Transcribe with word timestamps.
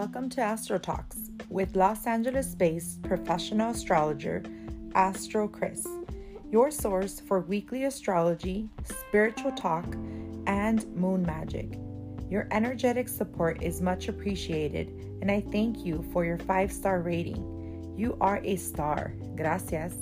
Welcome 0.00 0.30
to 0.30 0.40
Astro 0.40 0.78
Talks 0.78 1.18
with 1.50 1.76
Los 1.76 2.06
Angeles 2.06 2.54
based 2.54 3.02
professional 3.02 3.72
astrologer 3.72 4.42
Astro 4.94 5.46
Chris, 5.46 5.86
your 6.50 6.70
source 6.70 7.20
for 7.20 7.40
weekly 7.40 7.84
astrology, 7.84 8.70
spiritual 8.82 9.52
talk, 9.52 9.84
and 10.46 10.86
moon 10.96 11.22
magic. 11.22 11.78
Your 12.30 12.48
energetic 12.50 13.10
support 13.10 13.62
is 13.62 13.82
much 13.82 14.08
appreciated, 14.08 14.88
and 15.20 15.30
I 15.30 15.42
thank 15.52 15.84
you 15.84 16.02
for 16.14 16.24
your 16.24 16.38
five 16.38 16.72
star 16.72 17.02
rating. 17.02 17.94
You 17.98 18.16
are 18.22 18.40
a 18.42 18.56
star. 18.56 19.12
Gracias. 19.36 19.98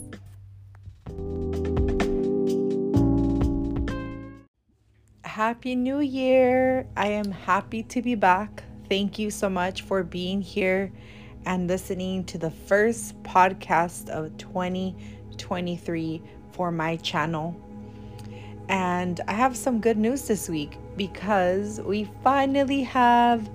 Happy 5.25 5.75
New 5.75 5.99
Year! 5.99 6.87
I 6.97 7.09
am 7.09 7.33
happy 7.33 7.83
to 7.83 8.01
be 8.01 8.15
back. 8.15 8.63
Thank 8.89 9.19
you 9.19 9.31
so 9.31 9.51
much 9.51 9.83
for 9.83 10.03
being 10.03 10.41
here 10.41 10.91
and 11.45 11.69
listening 11.69 12.25
to 12.25 12.39
the 12.39 12.51
first 12.51 13.23
podcast 13.23 14.09
of 14.09 14.35
2023 14.39 16.23
for 16.53 16.73
my 16.73 16.97
channel. 16.97 17.55
And 18.71 19.21
I 19.29 19.33
have 19.33 19.57
some 19.57 19.81
good 19.81 19.99
news 19.99 20.27
this 20.27 20.49
week 20.49 20.79
because 20.97 21.81
we 21.83 22.11
finally 22.23 22.83
have 22.83 23.51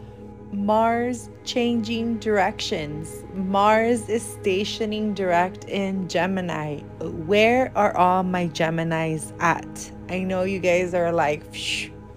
Mars 0.52 1.32
changing 1.46 2.20
directions. 2.20 3.24
Mars 3.34 4.08
is 4.10 4.22
stationing 4.24 5.16
direct 5.16 5.66
in 5.66 6.08
Gemini. 6.08 6.82
Where 7.00 7.72
are 7.76 7.98
all 7.98 8.22
my 8.22 8.50
Geminis 8.50 9.34
at? 9.42 9.92
I 10.10 10.20
know 10.20 10.44
you 10.44 10.60
guys 10.60 10.94
are 10.94 11.12
like, 11.12 11.44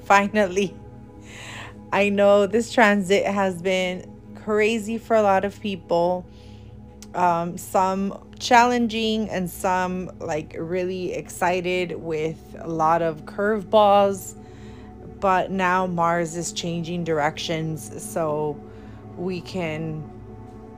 finally. 0.05 0.77
I 1.96 2.10
know 2.10 2.46
this 2.46 2.70
transit 2.73 3.24
has 3.24 3.62
been 3.62 4.04
crazy 4.34 4.98
for 4.98 5.16
a 5.16 5.23
lot 5.23 5.46
of 5.46 5.59
people. 5.62 6.26
Um, 7.15 7.57
some 7.57 8.34
challenging 8.38 9.30
and 9.30 9.48
some 9.48 10.10
like 10.18 10.54
really 10.59 11.15
excited 11.15 11.93
with 11.93 12.37
a 12.59 12.68
lot 12.68 13.01
of 13.01 13.24
curveballs. 13.24 14.34
But 15.21 15.51
now 15.51 15.87
Mars 15.87 16.37
is 16.37 16.52
changing 16.52 17.04
directions 17.04 18.02
so 18.02 18.60
we 19.16 19.40
can 19.40 20.04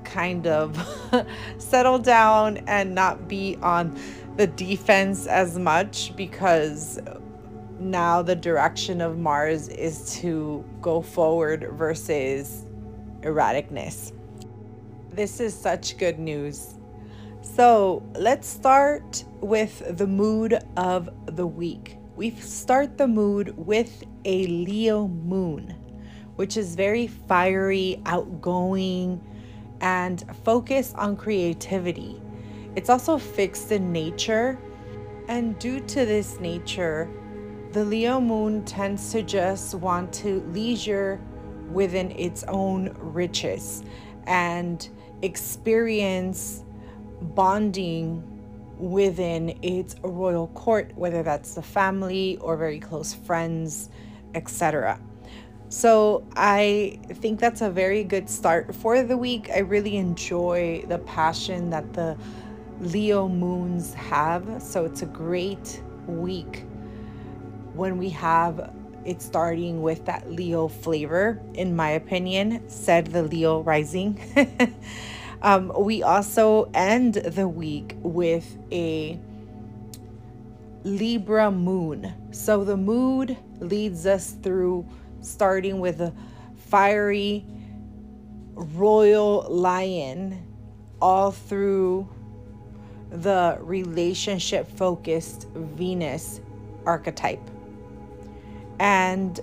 kind 0.04 0.46
of 0.46 0.80
settle 1.58 1.98
down 1.98 2.58
and 2.68 2.94
not 2.94 3.26
be 3.26 3.58
on 3.60 3.98
the 4.36 4.46
defense 4.46 5.26
as 5.26 5.58
much 5.58 6.14
because 6.14 7.00
now 7.80 8.22
the 8.22 8.36
direction 8.36 9.00
of 9.00 9.18
Mars 9.18 9.68
is 9.68 10.14
to 10.20 10.64
go 10.80 11.00
forward 11.00 11.68
versus 11.72 12.66
erraticness. 13.22 14.12
This 15.10 15.40
is 15.40 15.54
such 15.54 15.98
good 15.98 16.18
news. 16.18 16.74
So 17.40 18.02
let's 18.14 18.46
start 18.46 19.24
with 19.40 19.96
the 19.96 20.06
mood 20.06 20.58
of 20.76 21.08
the 21.26 21.46
week. 21.46 21.96
We 22.16 22.30
start 22.30 22.98
the 22.98 23.08
mood 23.08 23.54
with 23.56 24.02
a 24.24 24.46
Leo 24.46 25.08
moon, 25.08 25.74
which 26.36 26.56
is 26.56 26.74
very 26.74 27.06
fiery, 27.06 28.02
outgoing, 28.06 29.20
and 29.80 30.24
focused 30.44 30.96
on 30.96 31.16
creativity. 31.16 32.20
It's 32.76 32.90
also 32.90 33.18
fixed 33.18 33.72
in 33.72 33.92
nature. 33.92 34.58
And 35.28 35.58
due 35.58 35.80
to 35.80 36.06
this 36.06 36.40
nature, 36.40 37.08
the 37.72 37.84
Leo 37.84 38.20
moon 38.20 38.64
tends 38.64 39.12
to 39.12 39.22
just 39.22 39.74
want 39.74 40.12
to 40.14 40.40
leisure 40.52 41.20
within 41.70 42.10
its 42.12 42.42
own 42.44 42.94
riches 42.98 43.82
and 44.26 44.88
experience 45.22 46.64
bonding 47.20 48.22
within 48.78 49.58
its 49.62 49.96
royal 50.02 50.48
court, 50.48 50.92
whether 50.94 51.22
that's 51.22 51.54
the 51.54 51.62
family 51.62 52.38
or 52.40 52.56
very 52.56 52.78
close 52.78 53.12
friends, 53.12 53.90
etc. 54.34 54.98
So 55.68 56.26
I 56.36 56.98
think 57.14 57.40
that's 57.40 57.60
a 57.60 57.70
very 57.70 58.02
good 58.02 58.30
start 58.30 58.74
for 58.74 59.02
the 59.02 59.16
week. 59.16 59.50
I 59.50 59.58
really 59.58 59.96
enjoy 59.96 60.84
the 60.88 60.98
passion 60.98 61.68
that 61.70 61.92
the 61.92 62.16
Leo 62.80 63.28
moons 63.28 63.92
have. 63.94 64.62
So 64.62 64.86
it's 64.86 65.02
a 65.02 65.06
great 65.06 65.82
week 66.06 66.64
when 67.78 67.96
we 67.96 68.08
have 68.10 68.74
it 69.04 69.22
starting 69.22 69.80
with 69.82 70.04
that 70.04 70.30
Leo 70.30 70.66
flavor, 70.66 71.40
in 71.54 71.74
my 71.74 71.90
opinion, 71.90 72.68
said 72.68 73.06
the 73.06 73.22
Leo 73.22 73.60
rising. 73.60 74.20
um, 75.42 75.72
we 75.78 76.02
also 76.02 76.68
end 76.74 77.14
the 77.14 77.46
week 77.48 77.94
with 78.02 78.58
a 78.72 79.18
Libra 80.82 81.50
moon. 81.50 82.12
So 82.32 82.64
the 82.64 82.76
mood 82.76 83.36
leads 83.60 84.06
us 84.06 84.32
through 84.42 84.86
starting 85.20 85.78
with 85.78 86.00
a 86.00 86.12
fiery 86.66 87.46
royal 88.54 89.46
lion 89.48 90.44
all 91.00 91.30
through 91.30 92.08
the 93.10 93.56
relationship 93.60 94.68
focused 94.76 95.46
Venus 95.54 96.40
archetype. 96.84 97.40
And 98.80 99.40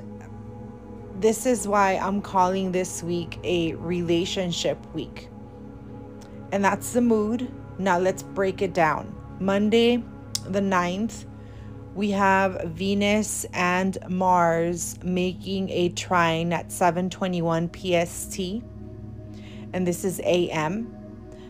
this 1.20 1.46
is 1.46 1.68
why 1.68 1.94
I'm 1.94 2.22
calling 2.22 2.72
this 2.72 3.04
week 3.04 3.40
a 3.44 3.74
relationship 3.76 4.78
week. 4.94 5.30
And 6.52 6.64
that's 6.64 6.94
the 6.94 7.02
mood. 7.02 7.52
Now 7.78 8.00
let's 8.00 8.24
break 8.24 8.62
it 8.62 8.74
down. 8.74 9.14
Monday, 9.40 10.04
the 10.48 10.62
9th, 10.62 11.26
we 11.94 12.12
have 12.12 12.62
Venus 12.66 13.46
and 13.54 13.98
Mars 14.10 14.98
making 15.04 15.70
a 15.70 15.90
trine 15.90 16.52
at 16.54 16.70
7:21 16.70 17.70
PST. 17.70 18.64
And 19.74 19.88
this 19.88 20.04
is 20.06 20.22
AM. 20.24 20.95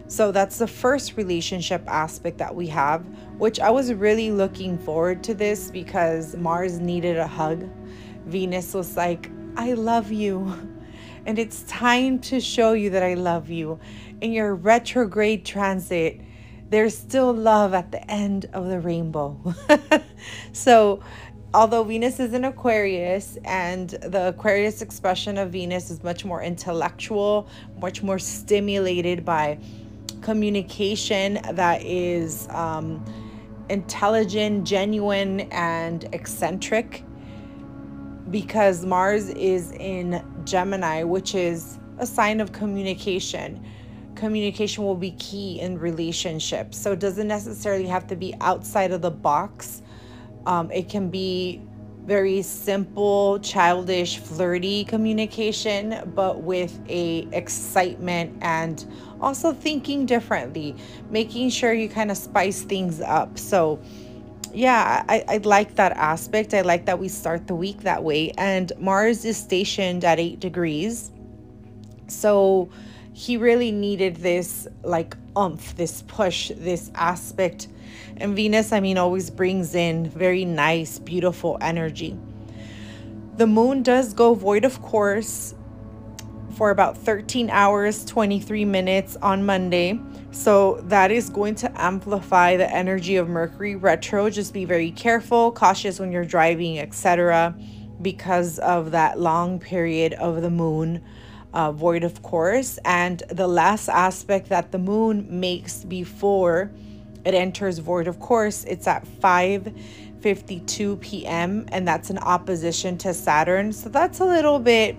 So 0.08 0.32
that's 0.32 0.60
the 0.60 0.68
first 0.68 1.18
relationship 1.18 1.84
aspect 1.88 2.38
that 2.38 2.54
we 2.54 2.68
have, 2.68 3.04
which 3.40 3.60
I 3.60 3.72
was 3.72 3.92
really 3.92 4.30
looking 4.30 4.78
forward 4.78 5.24
to 5.24 5.34
this 5.34 5.72
because 5.72 6.36
Mars 6.36 6.80
needed 6.80 7.18
a 7.18 7.28
hug. 7.28 7.68
Venus 8.26 8.74
was 8.74 8.96
like, 8.96 9.32
I 9.58 9.74
love 9.74 10.12
you. 10.12 10.72
And 11.28 11.40
it's 11.40 11.64
time 11.64 12.20
to 12.20 12.40
show 12.40 12.74
you 12.74 12.92
that 12.92 13.02
I 13.02 13.16
love 13.16 13.50
you. 13.50 13.80
In 14.22 14.32
your 14.32 14.54
retrograde 14.54 15.44
transit, 15.44 16.22
there's 16.70 16.96
still 16.96 17.34
love 17.34 17.74
at 17.74 17.92
the 17.92 18.12
end 18.12 18.46
of 18.54 18.68
the 18.68 18.80
rainbow. 18.80 19.56
so, 20.54 21.02
although 21.52 21.84
Venus 21.84 22.20
is 22.20 22.34
an 22.34 22.46
Aquarius 22.46 23.40
and 23.44 23.90
the 23.90 24.28
Aquarius 24.28 24.84
expression 24.84 25.40
of 25.40 25.50
Venus 25.50 25.90
is 25.90 26.04
much 26.04 26.26
more 26.26 26.44
intellectual, 26.44 27.48
much 27.82 28.04
more 28.04 28.20
stimulated 28.20 29.26
by 29.26 29.58
communication 30.26 31.40
that 31.54 31.84
is 31.84 32.48
um, 32.50 33.06
intelligent, 33.70 34.66
genuine, 34.66 35.42
and 35.52 36.10
eccentric 36.14 37.04
because 38.32 38.84
Mars 38.84 39.30
is 39.30 39.72
in 39.74 40.26
Gemini, 40.44 41.04
which 41.04 41.36
is 41.36 41.78
a 42.00 42.08
sign 42.08 42.42
of 42.42 42.54
communication. 42.54 43.64
Communication 44.16 44.84
will 44.84 44.96
be 44.96 45.12
key 45.12 45.60
in 45.60 45.78
relationships. 45.78 46.76
So 46.76 46.94
it 46.94 47.00
doesn't 47.00 47.28
necessarily 47.28 47.86
have 47.86 48.08
to 48.08 48.16
be 48.16 48.34
outside 48.42 48.92
of 48.92 49.04
the 49.04 49.12
box. 49.12 49.84
Um, 50.48 50.72
it 50.72 50.90
can 50.90 51.12
be 51.12 51.62
very 52.06 52.42
simple, 52.42 53.40
childish, 53.40 54.20
flirty 54.20 54.84
communication, 54.86 56.12
but 56.16 56.44
with 56.44 56.80
a 56.88 57.28
excitement 57.32 58.38
and 58.42 58.86
also 59.20 59.52
thinking 59.54 60.06
differently, 60.06 60.76
making 61.10 61.50
sure 61.50 61.74
you 61.74 61.90
kind 61.90 62.12
of 62.12 62.18
spice 62.18 62.62
things 62.62 63.02
up. 63.02 63.40
So 63.40 63.80
yeah, 64.54 65.04
I, 65.10 65.26
I 65.28 65.38
like 65.38 65.76
that 65.76 65.92
aspect. 65.94 66.54
I 66.54 66.62
like 66.62 66.86
that 66.86 67.00
we 67.00 67.10
start 67.10 67.48
the 67.48 67.56
week 67.56 67.82
that 67.82 68.04
way. 68.04 68.32
And 68.38 68.72
Mars 68.80 69.26
is 69.26 69.36
stationed 69.36 70.06
at 70.06 70.20
eight 70.20 70.40
degrees. 70.40 71.12
So 72.08 72.70
he 73.14 73.36
really 73.38 73.72
needed 73.72 74.18
this 74.18 74.68
like 74.84 75.18
umph, 75.36 75.76
this 75.76 76.04
push, 76.04 76.52
this 76.56 76.92
aspect 76.96 77.68
and 78.18 78.36
Venus, 78.36 78.72
I 78.72 78.80
mean, 78.80 78.98
always 78.98 79.30
brings 79.30 79.76
in 79.76 80.10
very 80.10 80.46
nice, 80.46 81.00
beautiful 81.00 81.58
energy. 81.62 82.18
The 83.38 83.48
moon 83.48 83.84
does 83.84 84.14
go 84.14 84.34
void, 84.34 84.64
of 84.64 84.82
course, 84.82 85.56
for 86.56 86.70
about 86.70 86.98
13 86.98 87.50
hours, 87.50 88.06
23 88.06 88.64
minutes 88.66 89.18
on 89.18 89.46
Monday. 89.46 90.00
So 90.32 90.82
that 90.84 91.12
is 91.12 91.30
going 91.30 91.56
to 91.56 91.82
amplify 91.82 92.58
the 92.58 92.72
energy 92.72 93.18
of 93.18 93.28
Mercury 93.28 93.76
retro. 93.76 94.30
Just 94.30 94.54
be 94.54 94.66
very 94.66 94.92
careful, 94.92 95.52
cautious 95.52 96.00
when 96.00 96.12
you're 96.12 96.26
driving, 96.26 96.80
etc., 96.80 97.56
because 98.02 98.60
of 98.60 98.92
that 98.92 99.20
long 99.20 99.60
period 99.60 100.14
of 100.14 100.42
the 100.42 100.50
moon 100.50 101.02
uh, 101.56 101.72
void 101.72 102.04
of 102.04 102.22
course. 102.22 102.78
And 102.86 103.24
the 103.30 103.48
last 103.48 103.90
aspect 103.90 104.50
that 104.50 104.72
the 104.72 104.78
moon 104.78 105.40
makes 105.40 105.84
before 105.84 106.70
it 107.26 107.34
enters 107.34 107.80
void 107.80 108.08
of 108.08 108.20
course, 108.20 108.64
it's 108.66 108.88
at 108.88 109.08
5 109.08 109.74
52 110.22 110.98
p.m. 110.98 111.68
and 111.72 111.88
that's 111.88 112.10
an 112.10 112.18
opposition 112.18 112.98
to 112.98 113.14
Saturn. 113.14 113.72
So 113.72 113.90
that's 113.90 114.22
a 114.22 114.26
little 114.26 114.58
bit 114.58 114.98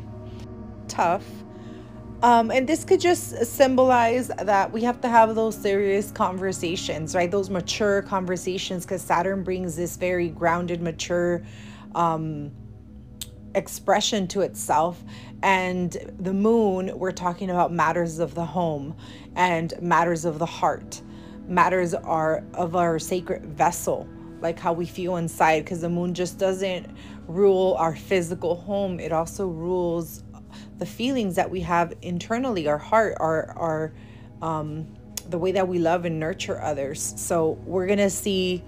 tough. 0.87 1.25
Um, 2.23 2.51
and 2.51 2.69
this 2.69 2.85
could 2.85 3.01
just 3.01 3.45
symbolize 3.45 4.29
that 4.29 4.73
we 4.73 4.83
have 4.83 5.01
to 5.03 5.09
have 5.09 5.35
those 5.35 5.57
serious 5.57 6.11
conversations, 6.11 7.15
right? 7.15 7.31
Those 7.31 7.51
mature 7.51 8.03
conversations, 8.03 8.85
because 8.85 9.03
Saturn 9.03 9.43
brings 9.43 9.77
this 9.77 9.97
very 9.97 10.29
grounded, 10.29 10.81
mature 10.81 11.43
um, 11.95 12.53
expression 13.55 14.29
to 14.29 14.41
itself. 14.43 15.03
And 15.43 15.97
the 16.19 16.33
moon, 16.33 16.97
we're 16.99 17.13
talking 17.13 17.51
about 17.51 17.73
matters 17.73 18.19
of 18.19 18.35
the 18.35 18.47
home 18.47 18.97
and 19.35 19.75
matters 19.83 20.25
of 20.25 20.39
the 20.39 20.47
heart, 20.47 21.03
matters 21.49 21.95
are 21.95 22.45
of 22.55 22.77
our 22.77 22.99
sacred 22.99 23.45
vessel, 23.47 24.09
like 24.41 24.59
how 24.59 24.73
we 24.73 24.87
feel 24.87 25.17
inside, 25.17 25.65
because 25.65 25.81
the 25.81 25.89
moon 25.89 26.15
just 26.15 26.39
doesn't 26.39 26.87
rule 27.27 27.75
our 27.79 27.95
physical 27.95 28.55
home, 28.55 29.01
it 29.01 29.13
also 29.13 29.47
rules 29.47 30.23
the 30.79 30.87
feelings 30.87 31.37
that 31.37 31.51
we 31.51 31.61
have 31.61 31.93
internally, 32.03 32.69
our 32.69 32.79
heart, 32.79 33.17
our 33.21 33.51
our 33.57 33.93
um, 34.43 34.87
the 35.29 35.39
way 35.39 35.53
that 35.53 35.67
we 35.67 35.79
love 35.79 36.05
and 36.05 36.21
nurture 36.21 36.61
others. 36.63 37.15
So 37.17 37.59
we're 37.65 37.87
gonna 37.87 38.11
see 38.11 38.63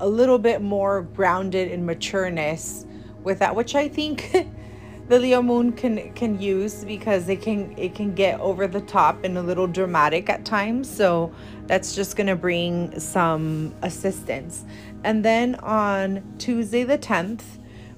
a 0.00 0.08
little 0.08 0.38
bit 0.38 0.60
more 0.60 1.02
grounded 1.02 1.70
in 1.70 1.86
matureness 1.86 2.86
with 3.22 3.38
that, 3.38 3.54
which 3.54 3.74
I 3.74 3.88
think 3.88 4.34
the 5.08 5.18
Leo 5.18 5.42
moon 5.42 5.72
can 5.72 6.12
can 6.14 6.40
use 6.40 6.84
because 6.84 7.28
it 7.28 7.42
can 7.42 7.76
it 7.76 7.94
can 7.94 8.14
get 8.14 8.40
over 8.40 8.66
the 8.66 8.80
top 8.80 9.24
and 9.24 9.36
a 9.36 9.42
little 9.42 9.66
dramatic 9.66 10.28
at 10.30 10.44
times. 10.44 10.88
So 10.90 11.32
that's 11.66 11.94
just 11.94 12.16
gonna 12.16 12.36
bring 12.36 12.98
some 12.98 13.74
assistance. 13.82 14.64
And 15.04 15.24
then 15.24 15.56
on 15.56 16.22
Tuesday 16.38 16.84
the 16.84 16.98
10th, 16.98 17.42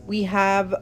we 0.06 0.22
have 0.24 0.74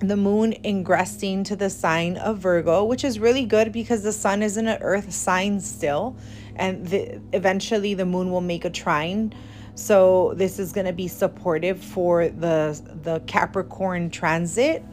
the 0.00 0.16
moon 0.16 0.54
ingressing 0.64 1.44
to 1.44 1.56
the 1.56 1.70
sign 1.70 2.16
of 2.16 2.38
Virgo, 2.38 2.84
which 2.84 3.04
is 3.04 3.18
really 3.18 3.44
good 3.44 3.72
because 3.72 4.02
the 4.02 4.12
sun 4.12 4.42
is 4.42 4.56
in 4.56 4.66
an 4.66 4.82
earth 4.82 5.12
sign 5.12 5.60
still. 5.60 6.16
And 6.56 6.86
the, 6.86 7.20
eventually 7.32 7.94
the 7.94 8.06
moon 8.06 8.30
will 8.30 8.40
make 8.40 8.64
a 8.64 8.70
trine. 8.70 9.34
So 9.74 10.34
this 10.36 10.58
is 10.58 10.72
going 10.72 10.86
to 10.86 10.92
be 10.92 11.08
supportive 11.08 11.82
for 11.82 12.28
the, 12.28 12.80
the 13.02 13.20
Capricorn 13.26 14.10
transit. 14.10 14.84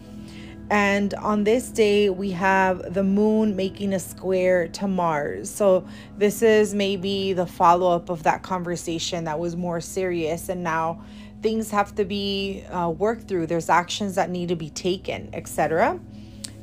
And 0.69 1.13
on 1.13 1.45
this 1.45 1.69
day, 1.69 2.09
we 2.09 2.31
have 2.31 2.93
the 2.93 3.03
moon 3.03 3.55
making 3.55 3.93
a 3.93 3.99
square 3.99 4.67
to 4.69 4.87
Mars. 4.87 5.49
So, 5.49 5.87
this 6.17 6.41
is 6.41 6.73
maybe 6.73 7.31
the 7.31 7.45
follow 7.45 7.89
up 7.89 8.09
of 8.09 8.23
that 8.23 8.43
conversation 8.43 9.23
that 9.23 9.39
was 9.39 9.55
more 9.55 9.79
serious. 9.79 10.49
And 10.49 10.65
now 10.65 11.05
things 11.41 11.69
have 11.71 11.93
to 11.95 12.05
be 12.05 12.63
uh, 12.71 12.89
worked 12.89 13.27
through 13.27 13.47
there's 13.47 13.69
actions 13.69 14.15
that 14.15 14.29
need 14.29 14.49
to 14.49 14.55
be 14.55 14.69
taken 14.69 15.29
etc 15.33 15.99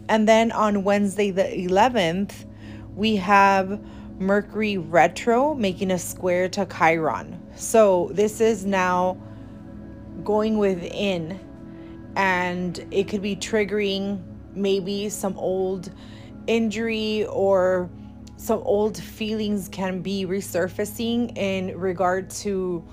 and 0.09 0.29
then 0.29 0.51
on 0.53 0.85
wednesday 0.85 1.31
the 1.31 1.43
11th 1.43 2.45
we 2.95 3.17
have 3.17 3.81
mercury 4.19 4.77
retro 4.77 5.55
making 5.55 5.91
a 5.91 5.99
square 5.99 6.49
to 6.49 6.67
chiron 6.67 7.41
so 7.56 8.11
this 8.12 8.41
is 8.41 8.65
now 8.65 9.17
going 10.23 10.59
within 10.59 11.39
and 12.17 12.87
it 12.91 13.09
could 13.09 13.23
be 13.23 13.35
triggering 13.35 14.23
maybe 14.55 15.09
some 15.09 15.37
old 15.37 15.91
injury 16.47 17.27
or 17.27 17.91
some 18.37 18.61
old 18.65 18.97
feelings 18.97 19.69
can 19.69 20.03
be 20.03 20.27
resurfacing 20.27 21.37
in 21.37 21.79
regard 21.79 22.31
to 22.31 22.85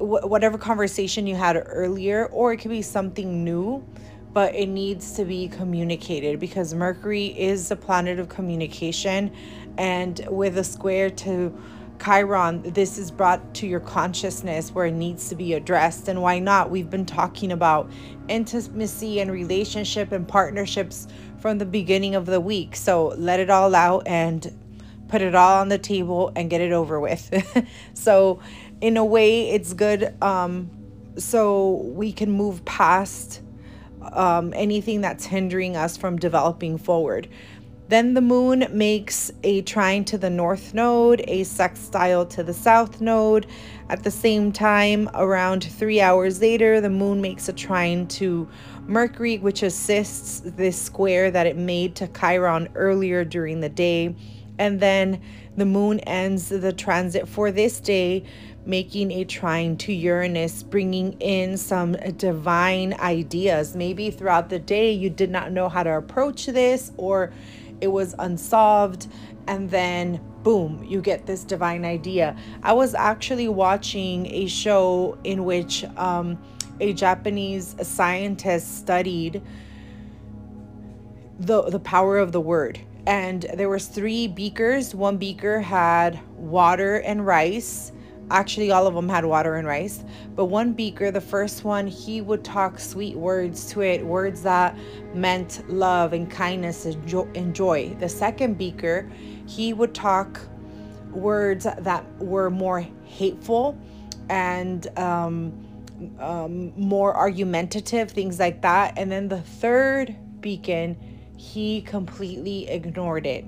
whatever 0.00 0.56
conversation 0.56 1.26
you 1.26 1.36
had 1.36 1.62
earlier, 1.66 2.26
or 2.26 2.52
it 2.52 2.56
could 2.56 2.70
be 2.70 2.82
something 2.82 3.44
new, 3.44 3.86
but 4.32 4.54
it 4.54 4.66
needs 4.66 5.12
to 5.12 5.24
be 5.24 5.48
communicated 5.48 6.40
because 6.40 6.72
Mercury 6.72 7.26
is 7.26 7.68
the 7.68 7.76
planet 7.76 8.18
of 8.18 8.28
communication. 8.28 9.30
And 9.76 10.26
with 10.30 10.56
a 10.58 10.64
square 10.64 11.10
to 11.10 11.56
Chiron, 12.02 12.62
this 12.62 12.98
is 12.98 13.12
brought 13.12 13.54
to 13.54 13.66
your 13.66 13.78
consciousness 13.78 14.72
where 14.72 14.86
it 14.86 14.92
needs 14.92 15.28
to 15.28 15.36
be 15.36 15.54
addressed. 15.54 16.08
And 16.08 16.20
why 16.20 16.40
not? 16.40 16.68
We've 16.68 16.90
been 16.90 17.06
talking 17.06 17.52
about 17.52 17.88
intimacy 18.28 19.20
and 19.20 19.30
relationship 19.30 20.10
and 20.10 20.26
partnerships 20.26 21.06
from 21.38 21.58
the 21.58 21.66
beginning 21.66 22.16
of 22.16 22.26
the 22.26 22.40
week. 22.40 22.74
So 22.74 23.08
let 23.18 23.38
it 23.38 23.50
all 23.50 23.74
out 23.74 24.06
and 24.08 24.52
put 25.06 25.22
it 25.22 25.34
all 25.36 25.60
on 25.60 25.68
the 25.68 25.78
table 25.78 26.32
and 26.34 26.50
get 26.50 26.60
it 26.60 26.72
over 26.72 26.98
with. 26.98 27.32
so 27.94 28.40
in 28.80 28.96
a 28.96 29.04
way 29.04 29.50
it's 29.50 29.72
good 29.72 30.20
um, 30.22 30.70
so 31.16 31.82
we 31.94 32.12
can 32.12 32.32
move 32.32 32.64
past 32.64 33.42
um, 34.12 34.52
anything 34.56 35.02
that's 35.02 35.24
hindering 35.24 35.76
us 35.76 35.96
from 35.96 36.18
developing 36.18 36.78
forward. 36.78 37.28
Then 37.92 38.14
the 38.14 38.22
moon 38.22 38.66
makes 38.70 39.30
a 39.42 39.60
trine 39.60 40.06
to 40.06 40.16
the 40.16 40.30
north 40.30 40.72
node, 40.72 41.22
a 41.28 41.44
sextile 41.44 42.24
to 42.24 42.42
the 42.42 42.54
south 42.54 43.02
node. 43.02 43.46
At 43.90 44.02
the 44.02 44.10
same 44.10 44.50
time, 44.50 45.10
around 45.12 45.64
three 45.64 46.00
hours 46.00 46.40
later, 46.40 46.80
the 46.80 46.88
moon 46.88 47.20
makes 47.20 47.50
a 47.50 47.52
trine 47.52 48.06
to 48.06 48.48
Mercury, 48.86 49.36
which 49.36 49.62
assists 49.62 50.40
this 50.40 50.80
square 50.80 51.30
that 51.32 51.46
it 51.46 51.58
made 51.58 51.94
to 51.96 52.08
Chiron 52.08 52.70
earlier 52.76 53.26
during 53.26 53.60
the 53.60 53.68
day. 53.68 54.16
And 54.58 54.80
then 54.80 55.20
the 55.58 55.66
moon 55.66 56.00
ends 56.00 56.48
the 56.48 56.72
transit 56.72 57.28
for 57.28 57.50
this 57.50 57.78
day 57.78 58.24
making 58.64 59.10
a 59.10 59.24
trine 59.24 59.76
to 59.76 59.92
Uranus, 59.92 60.62
bringing 60.62 61.12
in 61.20 61.58
some 61.58 61.92
divine 62.16 62.94
ideas. 62.94 63.76
Maybe 63.76 64.10
throughout 64.10 64.48
the 64.48 64.58
day 64.58 64.92
you 64.92 65.10
did 65.10 65.30
not 65.30 65.52
know 65.52 65.68
how 65.68 65.82
to 65.82 65.96
approach 65.96 66.46
this 66.46 66.92
or 66.96 67.32
it 67.82 67.88
was 67.88 68.14
unsolved, 68.18 69.08
and 69.46 69.68
then 69.70 70.20
boom, 70.42 70.84
you 70.88 71.00
get 71.00 71.26
this 71.26 71.44
divine 71.44 71.84
idea. 71.84 72.36
I 72.62 72.72
was 72.72 72.94
actually 72.94 73.48
watching 73.48 74.26
a 74.26 74.46
show 74.46 75.18
in 75.24 75.44
which 75.44 75.84
um, 75.96 76.42
a 76.80 76.92
Japanese 76.92 77.76
scientist 77.82 78.78
studied 78.78 79.42
the 81.38 81.62
the 81.62 81.80
power 81.80 82.18
of 82.18 82.32
the 82.32 82.40
word. 82.40 82.80
And 83.04 83.42
there 83.54 83.68
was 83.68 83.88
three 83.88 84.28
beakers. 84.28 84.94
One 84.94 85.16
beaker 85.16 85.60
had 85.60 86.20
water 86.36 86.96
and 86.96 87.26
rice 87.26 87.90
Actually, 88.30 88.70
all 88.70 88.86
of 88.86 88.94
them 88.94 89.08
had 89.08 89.24
water 89.24 89.56
and 89.56 89.66
rice. 89.66 90.04
But 90.34 90.46
one 90.46 90.72
beaker, 90.72 91.10
the 91.10 91.20
first 91.20 91.64
one, 91.64 91.86
he 91.86 92.20
would 92.20 92.44
talk 92.44 92.78
sweet 92.78 93.16
words 93.16 93.70
to 93.72 93.82
it, 93.82 94.04
words 94.04 94.42
that 94.42 94.76
meant 95.14 95.68
love 95.68 96.12
and 96.12 96.30
kindness 96.30 96.86
and 96.86 97.54
joy. 97.54 97.94
The 98.00 98.08
second 98.08 98.56
beaker, 98.56 99.10
he 99.46 99.72
would 99.72 99.94
talk 99.94 100.40
words 101.10 101.66
that 101.78 102.04
were 102.18 102.48
more 102.50 102.86
hateful 103.04 103.78
and 104.30 104.86
um, 104.98 105.52
um, 106.18 106.72
more 106.76 107.14
argumentative, 107.14 108.10
things 108.10 108.38
like 108.38 108.62
that. 108.62 108.94
And 108.96 109.12
then 109.12 109.28
the 109.28 109.42
third 109.42 110.16
beacon, 110.40 110.96
he 111.36 111.82
completely 111.82 112.68
ignored 112.68 113.26
it. 113.26 113.44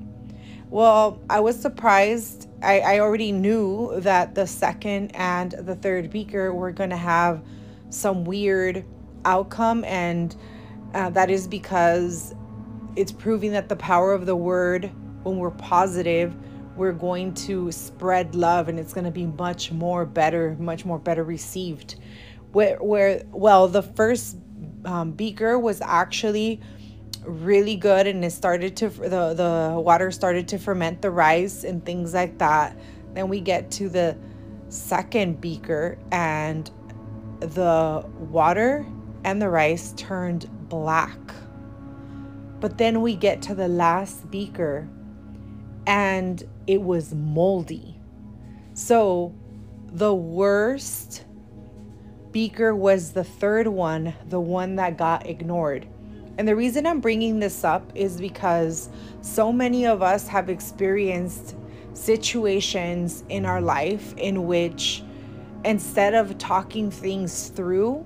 Well, 0.71 1.21
I 1.31 1.41
was 1.41 1.61
surprised. 1.61 2.49
I, 2.65 2.79
I 2.81 2.99
already 3.01 3.31
knew 3.31 4.01
that 4.01 4.35
the 4.35 4.47
second 4.47 5.11
and 5.15 5.53
the 5.53 5.75
third 5.77 6.11
beaker 6.11 6.53
were 6.53 6.73
going 6.73 6.91
to 6.91 6.97
have 6.97 7.43
some 7.91 8.25
weird 8.25 8.85
outcome, 9.25 9.85
and 9.85 10.35
uh, 10.95 11.11
that 11.11 11.31
is 11.31 11.47
because 11.47 12.35
it's 12.97 13.13
proving 13.13 13.53
that 13.53 13.69
the 13.69 13.77
power 13.77 14.13
of 14.13 14.27
the 14.27 14.37
word, 14.37 14.91
when 15.23 15.39
we're 15.39 15.51
positive, 15.51 16.35
we're 16.77 16.93
going 16.93 17.35
to 17.35 17.71
spread 17.71 18.35
love 18.35 18.69
and 18.69 18.81
it's 18.81 18.93
going 18.93 19.05
to 19.05 19.11
be 19.11 19.27
much 19.27 19.71
more 19.71 20.05
better, 20.05 20.57
much 20.59 20.85
more 20.85 20.99
better 20.99 21.23
received. 21.23 21.97
Where, 22.53 22.77
where 22.79 23.23
well, 23.31 23.69
the 23.69 23.83
first 23.83 24.37
um, 24.85 25.13
beaker 25.13 25.59
was 25.59 25.81
actually 25.81 26.61
really 27.25 27.77
good 27.77 28.07
and 28.07 28.25
it 28.25 28.31
started 28.31 28.77
to 28.77 28.89
the 28.89 29.35
the 29.35 29.81
water 29.81 30.11
started 30.11 30.47
to 30.49 30.59
ferment 30.59 31.03
the 31.03 31.11
rice 31.11 31.65
and 31.65 31.85
things 31.85 32.15
like 32.15 32.39
that. 32.39 32.77
Then 33.15 33.29
we 33.29 33.41
get 33.41 33.71
to 33.73 33.89
the 33.89 34.17
second 34.69 35.41
beaker 35.41 35.99
and 36.11 36.71
the 37.41 38.05
water 38.19 38.87
and 39.25 39.41
the 39.41 39.49
rice 39.49 39.93
turned 39.97 40.49
black. 40.69 41.19
But 42.61 42.79
then 42.79 43.03
we 43.03 43.15
get 43.15 43.43
to 43.43 43.55
the 43.55 43.69
last 43.69 44.31
beaker 44.31 44.89
and 45.87 46.43
it 46.67 46.83
was 46.83 47.15
moldy. 47.15 48.01
So 48.75 49.35
the 49.87 50.15
worst 50.15 51.25
beaker 52.33 52.75
was 52.75 53.13
the 53.13 53.23
third 53.23 53.69
one 53.69 54.13
the 54.27 54.41
one 54.41 54.75
that 54.75 54.99
got 54.99 55.25
ignored 55.25 55.87
And 56.37 56.49
the 56.49 56.57
reason 56.57 56.87
I'm 56.87 57.01
bringing 57.01 57.39
this 57.39 57.63
up 57.65 57.93
is 57.95 58.21
because 58.21 58.89
so 59.21 59.53
many 59.53 59.87
of 59.87 60.03
us 60.03 60.27
have 60.29 60.51
experienced 60.51 61.55
situations 61.95 63.23
in 63.29 63.47
our 63.47 63.61
life 63.61 64.15
in 64.17 64.47
which 64.47 65.05
instead 65.65 66.15
of 66.15 66.37
talking 66.39 66.91
things 66.91 67.49
through, 67.49 68.05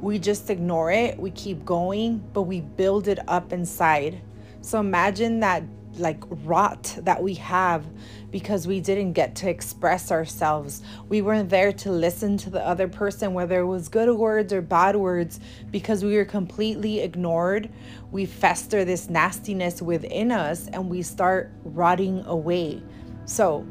we 0.00 0.18
just 0.18 0.50
ignore 0.50 0.90
it, 0.90 1.18
we 1.18 1.30
keep 1.30 1.64
going, 1.64 2.24
but 2.32 2.42
we 2.42 2.60
build 2.60 3.06
it 3.06 3.18
up 3.28 3.52
inside. 3.52 4.20
So 4.62 4.80
imagine 4.80 5.40
that 5.40 5.62
like 6.00 6.22
rot 6.44 6.98
that 7.02 7.22
we 7.22 7.34
have 7.34 7.84
because 8.30 8.66
we 8.66 8.80
didn't 8.80 9.12
get 9.12 9.34
to 9.36 9.50
express 9.50 10.10
ourselves. 10.10 10.82
We 11.08 11.22
weren't 11.22 11.50
there 11.50 11.72
to 11.72 11.90
listen 11.90 12.36
to 12.38 12.50
the 12.50 12.64
other 12.66 12.88
person, 12.88 13.34
whether 13.34 13.60
it 13.60 13.66
was 13.66 13.88
good 13.88 14.12
words 14.14 14.52
or 14.52 14.62
bad 14.62 14.96
words, 14.96 15.40
because 15.70 16.04
we 16.04 16.16
were 16.16 16.24
completely 16.24 17.00
ignored. 17.00 17.70
We 18.10 18.26
fester 18.26 18.84
this 18.84 19.08
nastiness 19.08 19.82
within 19.82 20.32
us 20.32 20.68
and 20.68 20.88
we 20.88 21.02
start 21.02 21.52
rotting 21.64 22.24
away. 22.26 22.82
So, 23.24 23.66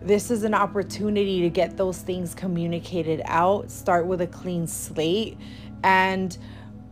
this 0.00 0.30
is 0.30 0.44
an 0.44 0.54
opportunity 0.54 1.42
to 1.42 1.50
get 1.50 1.76
those 1.76 1.98
things 1.98 2.34
communicated 2.34 3.20
out, 3.24 3.70
start 3.70 4.06
with 4.06 4.20
a 4.20 4.26
clean 4.28 4.66
slate, 4.66 5.36
and 5.82 6.38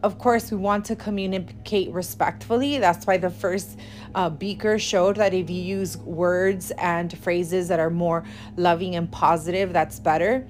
of 0.02 0.18
course, 0.18 0.50
we 0.50 0.58
want 0.58 0.84
to 0.86 0.96
communicate 0.96 1.90
respectfully. 1.90 2.78
That's 2.78 3.06
why 3.06 3.16
the 3.16 3.30
first 3.30 3.78
uh, 4.14 4.30
beaker 4.30 4.78
showed 4.78 5.16
that 5.16 5.34
if 5.34 5.50
you 5.50 5.62
use 5.62 5.96
words 5.96 6.70
and 6.78 7.16
phrases 7.18 7.68
that 7.68 7.80
are 7.80 7.90
more 7.90 8.24
loving 8.56 8.94
and 8.94 9.10
positive, 9.10 9.72
that's 9.72 9.98
better. 9.98 10.46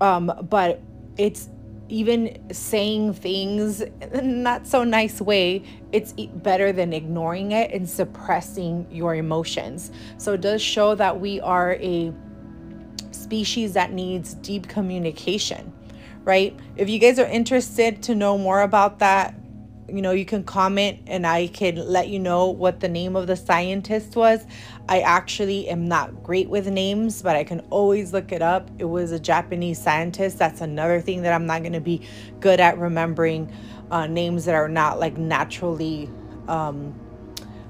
Um, 0.00 0.32
but 0.48 0.82
it's 1.16 1.50
even 1.88 2.36
saying 2.52 3.14
things 3.14 3.80
in 3.80 4.42
not 4.42 4.66
so 4.66 4.82
nice 4.82 5.20
way 5.20 5.62
it's 5.92 6.12
better 6.12 6.72
than 6.72 6.92
ignoring 6.92 7.52
it 7.52 7.70
and 7.70 7.88
suppressing 7.88 8.84
your 8.90 9.14
emotions 9.14 9.92
so 10.18 10.32
it 10.32 10.40
does 10.40 10.60
show 10.60 10.96
that 10.96 11.20
we 11.20 11.40
are 11.40 11.74
a 11.74 12.12
species 13.12 13.72
that 13.72 13.92
needs 13.92 14.34
deep 14.34 14.66
communication 14.66 15.72
right? 16.26 16.58
If 16.76 16.90
you 16.90 16.98
guys 16.98 17.20
are 17.20 17.26
interested 17.26 18.02
to 18.02 18.14
know 18.14 18.36
more 18.36 18.60
about 18.60 18.98
that, 18.98 19.32
you 19.88 20.02
know, 20.02 20.10
you 20.10 20.24
can 20.24 20.42
comment 20.42 20.98
and 21.06 21.24
I 21.24 21.46
can 21.46 21.76
let 21.76 22.08
you 22.08 22.18
know 22.18 22.50
what 22.50 22.80
the 22.80 22.88
name 22.88 23.14
of 23.14 23.28
the 23.28 23.36
scientist 23.36 24.16
was. 24.16 24.44
I 24.88 25.02
actually 25.02 25.68
am 25.68 25.86
not 25.86 26.24
great 26.24 26.48
with 26.48 26.66
names, 26.66 27.22
but 27.22 27.36
I 27.36 27.44
can 27.44 27.60
always 27.70 28.12
look 28.12 28.32
it 28.32 28.42
up. 28.42 28.68
It 28.78 28.86
was 28.86 29.12
a 29.12 29.20
Japanese 29.20 29.80
scientist. 29.80 30.36
That's 30.36 30.60
another 30.60 31.00
thing 31.00 31.22
that 31.22 31.32
I'm 31.32 31.46
not 31.46 31.60
going 31.62 31.74
to 31.74 31.80
be 31.80 32.02
good 32.40 32.58
at 32.58 32.76
remembering 32.76 33.52
uh, 33.92 34.08
names 34.08 34.46
that 34.46 34.56
are 34.56 34.68
not 34.68 34.98
like 34.98 35.16
naturally 35.16 36.10
um, 36.48 36.92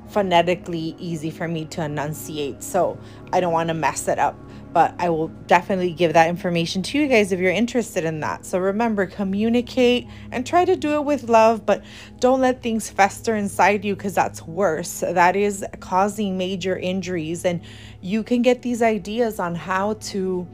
phonetically 0.09 0.97
easy 0.99 1.31
for 1.31 1.47
me 1.47 1.67
to 1.67 1.85
enunciate. 1.85 2.63
So 2.63 2.99
I 3.35 3.41
don't 3.41 3.53
want 3.53 3.69
to 3.69 3.75
mess 3.75 4.09
it 4.09 4.19
up 4.19 4.35
but 4.73 4.95
I 4.99 5.11
will 5.11 5.29
definitely 5.47 5.93
give 5.93 6.13
that 6.13 6.29
information 6.29 6.83
to 6.83 6.99
you 6.99 7.09
guys 7.09 7.33
if 7.33 7.41
you're 7.41 7.51
interested 7.51 8.05
in 8.05 8.21
that. 8.21 8.45
So 8.45 8.59
remember, 8.59 9.07
communicate 9.07 10.07
and 10.31 10.47
try 10.47 10.65
to 10.65 10.77
do 10.77 10.95
it 10.95 11.05
with 11.05 11.29
love, 11.29 11.65
but 11.65 11.83
don't 12.21 12.41
let 12.41 12.63
things 12.63 12.91
fester 12.91 13.35
inside 13.37 13.85
you 13.85 13.97
because 13.97 14.15
that's 14.15 14.43
worse. 14.43 15.01
That 15.01 15.37
is 15.37 15.65
causing 15.81 16.37
major 16.37 16.77
injuries, 16.77 17.45
and 17.45 17.61
you 18.01 18.23
can 18.23 18.43
get 18.43 18.63
these 18.63 18.83
ideas 18.83 19.39
on 19.39 19.55
how 19.55 19.95
to 19.95 20.47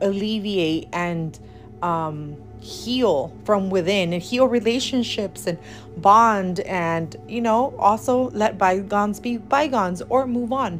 alleviate 0.00 0.88
and 0.92 1.38
um, 1.82 2.36
heal 2.60 3.34
from 3.44 3.70
within 3.70 4.12
and 4.12 4.22
heal 4.22 4.46
relationships 4.46 5.46
and 5.46 5.58
bond 5.96 6.60
and 6.60 7.16
you 7.26 7.40
know 7.40 7.74
also 7.78 8.30
let 8.30 8.58
bygones 8.58 9.18
be 9.18 9.38
bygones 9.38 10.02
or 10.08 10.26
move 10.26 10.52
on 10.52 10.78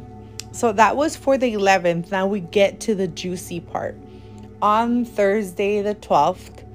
so 0.51 0.71
that 0.73 0.97
was 0.97 1.15
for 1.15 1.37
the 1.37 1.53
11th. 1.53 2.11
Now 2.11 2.27
we 2.27 2.41
get 2.41 2.79
to 2.81 2.95
the 2.95 3.07
juicy 3.07 3.59
part. 3.59 3.97
On 4.61 5.05
Thursday, 5.05 5.81
the 5.81 5.95
12th, 5.95 6.65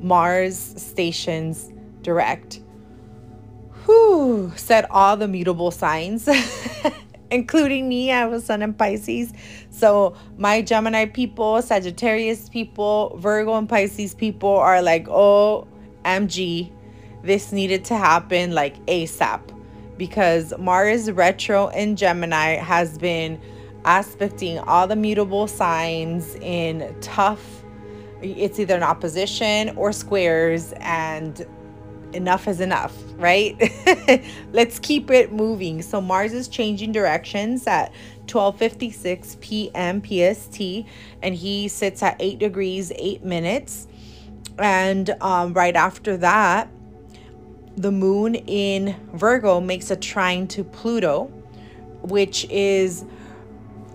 Mars 0.00 0.56
stations 0.56 1.72
direct. 2.02 2.60
Whew, 3.84 4.52
set 4.56 4.90
all 4.90 5.16
the 5.16 5.26
mutable 5.26 5.70
signs, 5.70 6.28
including 7.30 7.88
me. 7.88 8.12
I 8.12 8.26
was 8.26 8.44
Sun 8.44 8.62
and 8.62 8.78
Pisces. 8.78 9.32
So 9.70 10.16
my 10.36 10.62
Gemini 10.62 11.06
people, 11.06 11.60
Sagittarius 11.60 12.48
people, 12.48 13.16
Virgo 13.18 13.56
and 13.56 13.68
Pisces 13.68 14.14
people 14.14 14.50
are 14.56 14.80
like, 14.80 15.08
oh, 15.08 15.66
MG, 16.04 16.70
this 17.22 17.50
needed 17.50 17.84
to 17.86 17.96
happen 17.96 18.52
like 18.52 18.84
ASAP 18.86 19.57
because 19.98 20.54
Mars 20.58 21.10
retro 21.10 21.68
in 21.68 21.96
Gemini 21.96 22.54
has 22.54 22.96
been 22.96 23.38
aspecting 23.84 24.58
all 24.60 24.86
the 24.86 24.96
mutable 24.96 25.46
signs 25.46 26.34
in 26.36 26.94
tough 27.00 27.62
it's 28.20 28.58
either 28.58 28.74
an 28.74 28.82
opposition 28.82 29.70
or 29.76 29.92
squares 29.92 30.72
and 30.80 31.46
enough 32.12 32.48
is 32.48 32.60
enough 32.60 32.94
right 33.16 33.70
let's 34.52 34.78
keep 34.78 35.10
it 35.10 35.32
moving 35.32 35.82
so 35.82 36.00
mars 36.00 36.32
is 36.32 36.48
changing 36.48 36.90
directions 36.90 37.66
at 37.66 37.92
12:56 38.26 39.40
p.m. 39.40 40.02
PST 40.02 40.86
and 41.22 41.34
he 41.34 41.68
sits 41.68 42.02
at 42.02 42.16
8 42.20 42.38
degrees 42.38 42.92
8 42.96 43.24
minutes 43.24 43.88
and 44.58 45.10
um, 45.20 45.52
right 45.54 45.76
after 45.76 46.16
that 46.18 46.68
the 47.78 47.92
moon 47.92 48.34
in 48.34 48.96
Virgo 49.12 49.60
makes 49.60 49.90
a 49.90 49.96
trine 49.96 50.48
to 50.48 50.64
Pluto, 50.64 51.26
which 52.02 52.44
is 52.50 53.04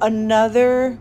another 0.01 0.97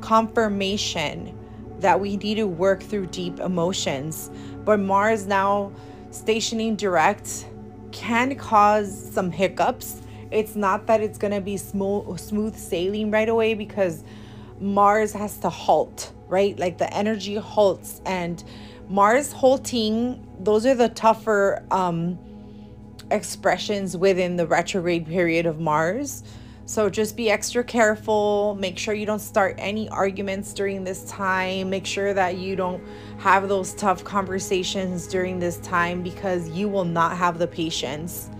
confirmation 0.00 1.38
that 1.78 2.00
we 2.00 2.16
need 2.16 2.34
to 2.34 2.46
work 2.46 2.82
through 2.82 3.06
deep 3.06 3.38
emotions. 3.38 4.30
But 4.64 4.80
Mars 4.80 5.26
now 5.26 5.72
stationing 6.10 6.74
direct 6.74 7.46
can 7.92 8.34
cause 8.34 9.10
some 9.12 9.30
hiccups. 9.30 10.02
It's 10.30 10.56
not 10.56 10.86
that 10.88 11.00
it's 11.00 11.18
going 11.18 11.32
to 11.32 11.40
be 11.40 11.56
smooth 11.56 12.56
sailing 12.56 13.10
right 13.10 13.28
away 13.28 13.54
because 13.54 14.02
Mars 14.58 15.12
has 15.12 15.36
to 15.38 15.48
halt, 15.48 16.12
right? 16.26 16.58
Like 16.58 16.78
the 16.78 16.92
energy 16.92 17.36
halts 17.36 18.00
and 18.04 18.42
Mars 18.88 19.32
halting, 19.32 20.26
those 20.40 20.66
are 20.66 20.74
the 20.74 20.88
tougher 20.88 21.64
um, 21.70 22.18
expressions 23.10 23.96
within 23.96 24.36
the 24.36 24.46
retrograde 24.46 25.06
period 25.06 25.46
of 25.46 25.60
Mars. 25.60 26.22
So 26.64 26.88
just 26.88 27.16
be 27.16 27.30
extra 27.30 27.64
careful. 27.64 28.56
Make 28.58 28.78
sure 28.78 28.94
you 28.94 29.04
don't 29.04 29.18
start 29.18 29.56
any 29.58 29.88
arguments 29.88 30.52
during 30.52 30.84
this 30.84 31.04
time. 31.04 31.70
Make 31.70 31.86
sure 31.86 32.14
that 32.14 32.36
you 32.38 32.56
don't 32.56 32.82
have 33.18 33.48
those 33.48 33.74
tough 33.74 34.04
conversations 34.04 35.06
during 35.06 35.38
this 35.38 35.58
time 35.58 36.02
because 36.02 36.48
you 36.50 36.68
will 36.68 36.84
not 36.84 37.16
have 37.16 37.38
the 37.38 37.46
patience 37.46 38.30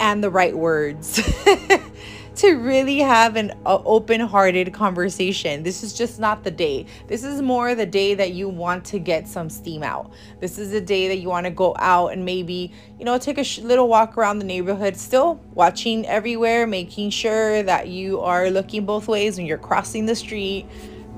and 0.00 0.22
the 0.22 0.30
right 0.30 0.56
words. 0.56 1.22
to 2.36 2.54
really 2.54 2.98
have 2.98 3.36
an 3.36 3.52
open-hearted 3.64 4.72
conversation. 4.72 5.62
This 5.62 5.82
is 5.82 5.92
just 5.92 6.18
not 6.18 6.42
the 6.42 6.50
day. 6.50 6.86
This 7.06 7.22
is 7.22 7.40
more 7.40 7.74
the 7.74 7.86
day 7.86 8.14
that 8.14 8.32
you 8.32 8.48
want 8.48 8.84
to 8.86 8.98
get 8.98 9.28
some 9.28 9.48
steam 9.48 9.82
out. 9.82 10.12
This 10.40 10.58
is 10.58 10.70
the 10.70 10.80
day 10.80 11.08
that 11.08 11.18
you 11.18 11.28
want 11.28 11.46
to 11.46 11.50
go 11.50 11.74
out 11.78 12.08
and 12.08 12.24
maybe, 12.24 12.72
you 12.98 13.04
know, 13.04 13.18
take 13.18 13.38
a 13.38 13.44
sh- 13.44 13.60
little 13.60 13.88
walk 13.88 14.18
around 14.18 14.40
the 14.40 14.44
neighborhood, 14.44 14.96
still 14.96 15.40
watching 15.54 16.06
everywhere, 16.06 16.66
making 16.66 17.10
sure 17.10 17.62
that 17.62 17.88
you 17.88 18.20
are 18.20 18.50
looking 18.50 18.84
both 18.84 19.06
ways 19.06 19.36
when 19.36 19.46
you're 19.46 19.56
crossing 19.58 20.06
the 20.06 20.16
street, 20.16 20.66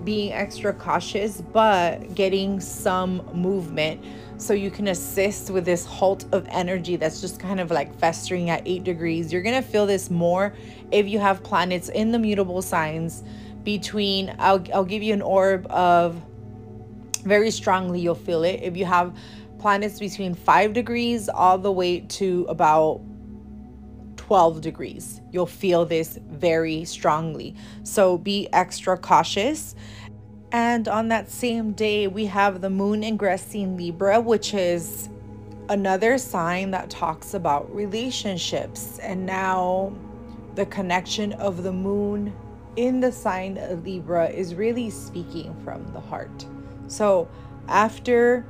being 0.04 0.32
extra 0.32 0.72
cautious, 0.72 1.40
but 1.40 2.14
getting 2.14 2.60
some 2.60 3.28
movement 3.32 4.04
so 4.38 4.52
you 4.52 4.70
can 4.70 4.88
assist 4.88 5.50
with 5.50 5.64
this 5.64 5.86
halt 5.86 6.26
of 6.32 6.46
energy 6.50 6.96
that's 6.96 7.20
just 7.20 7.40
kind 7.40 7.60
of 7.60 7.70
like 7.70 7.94
festering 7.98 8.50
at 8.50 8.62
eight 8.66 8.84
degrees. 8.84 9.32
You're 9.32 9.42
going 9.42 9.60
to 9.62 9.68
feel 9.68 9.86
this 9.86 10.10
more 10.10 10.54
if 10.90 11.08
you 11.08 11.18
have 11.18 11.42
planets 11.42 11.88
in 11.88 12.12
the 12.12 12.18
mutable 12.18 12.62
signs 12.62 13.24
between, 13.64 14.34
I'll, 14.38 14.64
I'll 14.72 14.84
give 14.84 15.02
you 15.02 15.14
an 15.14 15.22
orb 15.22 15.66
of 15.70 16.20
very 17.24 17.50
strongly, 17.50 18.00
you'll 18.00 18.14
feel 18.14 18.44
it. 18.44 18.60
If 18.62 18.76
you 18.76 18.84
have 18.84 19.16
planets 19.58 19.98
between 19.98 20.34
five 20.34 20.72
degrees 20.72 21.28
all 21.28 21.58
the 21.58 21.72
way 21.72 22.00
to 22.00 22.46
about 22.48 23.00
12 24.16 24.60
degrees, 24.60 25.20
you'll 25.32 25.46
feel 25.46 25.84
this 25.84 26.18
very 26.28 26.84
strongly. 26.84 27.54
So 27.82 28.18
be 28.18 28.48
extra 28.52 28.96
cautious. 28.96 29.74
And 30.52 30.88
on 30.88 31.08
that 31.08 31.30
same 31.30 31.72
day, 31.72 32.06
we 32.06 32.26
have 32.26 32.60
the 32.60 32.70
moon 32.70 33.02
ingressing 33.02 33.76
Libra, 33.76 34.20
which 34.20 34.54
is 34.54 35.08
another 35.68 36.18
sign 36.18 36.70
that 36.70 36.88
talks 36.90 37.34
about 37.34 37.74
relationships. 37.74 38.98
And 39.00 39.26
now 39.26 39.92
the 40.54 40.66
connection 40.66 41.32
of 41.34 41.62
the 41.62 41.72
moon 41.72 42.34
in 42.76 43.00
the 43.00 43.10
sign 43.10 43.58
of 43.58 43.84
Libra 43.84 44.28
is 44.28 44.54
really 44.54 44.90
speaking 44.90 45.54
from 45.64 45.86
the 45.92 46.00
heart. 46.00 46.46
So 46.86 47.28
after 47.68 48.46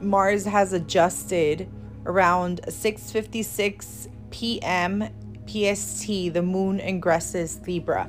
Mars 0.00 0.44
has 0.44 0.72
adjusted 0.72 1.68
around 2.06 2.60
6:56 2.66 4.08
p.m. 4.30 5.08
PST, 5.46 6.06
the 6.32 6.42
moon 6.42 6.78
ingresses 6.78 7.66
Libra. 7.66 8.08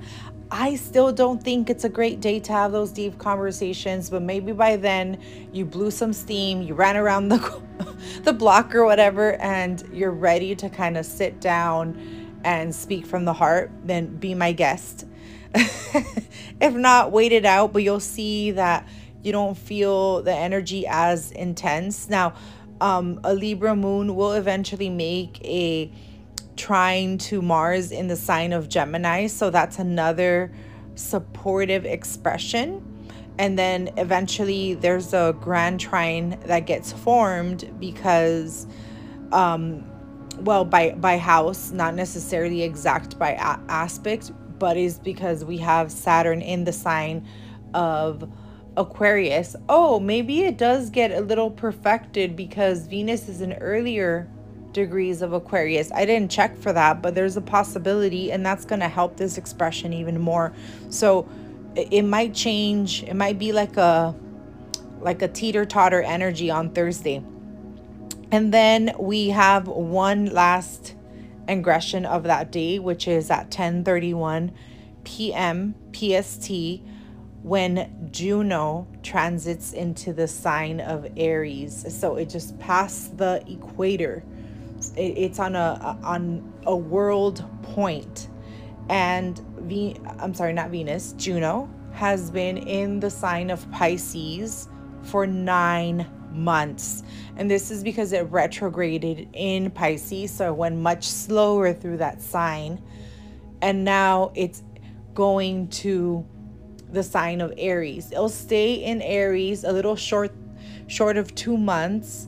I 0.56 0.76
still 0.76 1.12
don't 1.12 1.42
think 1.44 1.72
it's 1.72 1.84
a 1.84 1.90
great 1.90 2.22
day 2.22 2.40
to 2.42 2.52
have 2.52 2.72
those 2.72 2.92
deep 2.92 3.18
conversations, 3.18 4.12
but 4.12 4.22
maybe 4.22 4.52
by 4.52 4.76
then 4.76 5.18
you 5.52 5.66
blew 5.66 5.90
some 5.90 6.14
steam, 6.14 6.62
you 6.62 6.76
ran 6.76 6.96
around 6.96 7.30
the 7.30 7.62
the 8.24 8.34
block 8.34 8.76
or 8.76 8.86
whatever 8.86 9.34
and 9.42 9.84
you're 9.92 10.12
ready 10.12 10.54
to 10.58 10.70
kind 10.70 10.96
of 10.96 11.08
sit 11.08 11.42
down 11.42 12.40
and 12.44 12.74
speak 12.76 13.08
from 13.08 13.26
the 13.26 13.34
heart, 13.34 13.72
then 13.84 14.16
be 14.18 14.36
my 14.36 14.52
guest. 14.52 15.08
if 15.56 16.74
not, 16.76 17.12
wait 17.12 17.32
it 17.32 17.46
out, 17.46 17.74
but 17.74 17.82
you'll 17.82 18.00
see 18.00 18.52
that 18.52 18.88
you 19.24 19.32
don't 19.32 19.58
feel 19.58 20.22
the 20.22 20.36
energy 20.36 20.86
as 20.88 21.32
intense. 21.32 22.10
Now, 22.10 22.36
um, 22.80 23.20
a 23.24 23.34
Libra 23.34 23.76
moon 23.76 24.16
will 24.16 24.34
eventually 24.34 24.90
make 24.90 25.44
a 25.44 25.92
trine 26.56 27.18
to 27.18 27.42
Mars 27.42 27.92
in 27.92 28.08
the 28.08 28.16
sign 28.16 28.54
of 28.54 28.70
Gemini. 28.70 29.28
So 29.28 29.50
that's 29.50 29.80
another 29.80 30.52
supportive 30.96 31.86
expression. 31.86 32.82
And 33.40 33.58
then 33.58 33.90
eventually 33.98 34.76
there's 34.76 35.14
a 35.14 35.36
grand 35.40 35.80
trine 35.80 36.40
that 36.46 36.62
gets 36.62 36.92
formed 36.92 37.74
because, 37.80 38.68
um, 39.32 39.90
well, 40.42 40.66
by, 40.66 40.92
by 40.92 41.18
house, 41.18 41.72
not 41.72 41.96
necessarily 41.96 42.62
exact 42.62 43.18
by 43.18 43.32
a- 43.32 43.60
aspect, 43.70 44.32
but 44.60 44.78
is 44.78 45.00
because 45.00 45.44
we 45.44 45.58
have 45.58 45.92
Saturn 45.92 46.42
in 46.42 46.64
the 46.64 46.74
sign 46.74 47.28
of 47.74 48.32
Aquarius. 48.78 49.56
Oh, 49.68 50.00
maybe 50.00 50.44
it 50.44 50.58
does 50.58 50.90
get 50.90 51.12
a 51.12 51.22
little 51.22 51.50
perfected 51.50 52.36
because 52.36 52.88
Venus 52.88 53.28
is 53.30 53.42
an 53.42 53.54
earlier 53.54 54.30
degrees 54.74 55.22
of 55.22 55.34
Aquarius. 55.34 55.92
I 55.92 56.06
didn't 56.06 56.32
check 56.32 56.58
for 56.58 56.74
that, 56.74 57.02
but 57.02 57.16
there's 57.16 57.38
a 57.38 57.42
possibility, 57.42 58.32
and 58.32 58.46
that's 58.46 58.66
going 58.66 58.82
to 58.82 58.90
help 58.90 59.18
this 59.18 59.38
expression 59.38 59.94
even 59.94 60.20
more. 60.20 60.54
So 60.90 61.28
it 61.76 62.04
might 62.04 62.34
change. 62.34 63.04
It 63.04 63.16
might 63.16 63.40
be 63.40 63.52
like 63.52 63.78
a 63.78 64.16
like 65.00 65.22
a 65.22 65.28
teeter 65.28 65.66
totter 65.66 66.02
energy 66.02 66.50
on 66.50 66.70
Thursday. 66.70 67.22
And 68.32 68.54
then 68.54 68.96
we 68.98 69.30
have 69.30 69.68
one 69.68 70.28
last 70.28 70.96
ingression 71.48 72.06
of 72.06 72.24
that 72.24 72.52
day, 72.52 72.80
which 72.80 73.08
is 73.08 73.30
at 73.30 73.52
10:31 73.52 74.52
p.m. 75.04 75.76
PST 75.94 76.82
when 77.44 78.10
Juno 78.12 78.88
transits 79.04 79.74
into 79.74 80.14
the 80.14 80.28
sign 80.28 80.80
of 80.80 81.06
Aries. 81.18 81.86
So 81.94 82.16
it 82.16 82.30
just 82.30 82.58
passed 82.60 83.18
the 83.18 83.44
equator 83.48 84.24
it's 84.96 85.40
on 85.40 85.56
a 85.56 85.98
on 86.04 86.54
a 86.66 86.76
world 86.76 87.46
point. 87.62 88.30
And 88.90 89.40
v 89.62 89.96
i'm 90.20 90.34
sorry 90.34 90.52
not 90.52 90.70
venus 90.70 91.14
juno 91.14 91.70
has 91.94 92.30
been 92.30 92.58
in 92.58 93.00
the 93.00 93.10
sign 93.10 93.50
of 93.50 93.70
pisces 93.72 94.68
for 95.04 95.28
nine 95.28 96.06
months. 96.32 97.04
And 97.38 97.50
this 97.50 97.72
is 97.72 97.84
because 97.84 98.12
it 98.14 98.22
retrograded 98.32 99.30
in 99.34 99.72
pisces 99.72 100.32
so 100.32 100.50
it 100.52 100.56
went 100.56 100.78
much 100.78 101.06
slower 101.06 101.74
through 101.74 101.98
that 101.98 102.22
sign. 102.22 102.82
And 103.62 103.86
now 103.86 104.32
it's 104.36 104.64
going 105.14 105.68
to 105.70 106.26
the 106.92 107.04
sign 107.04 107.42
of 107.42 107.54
aries. 107.58 108.12
It'll 108.12 108.30
stay 108.30 108.74
in 108.76 109.02
aries 109.02 109.64
a 109.64 109.72
little 109.72 109.96
short 109.96 110.32
short 110.88 111.18
of 111.18 111.34
two 111.36 111.58
months 111.58 112.28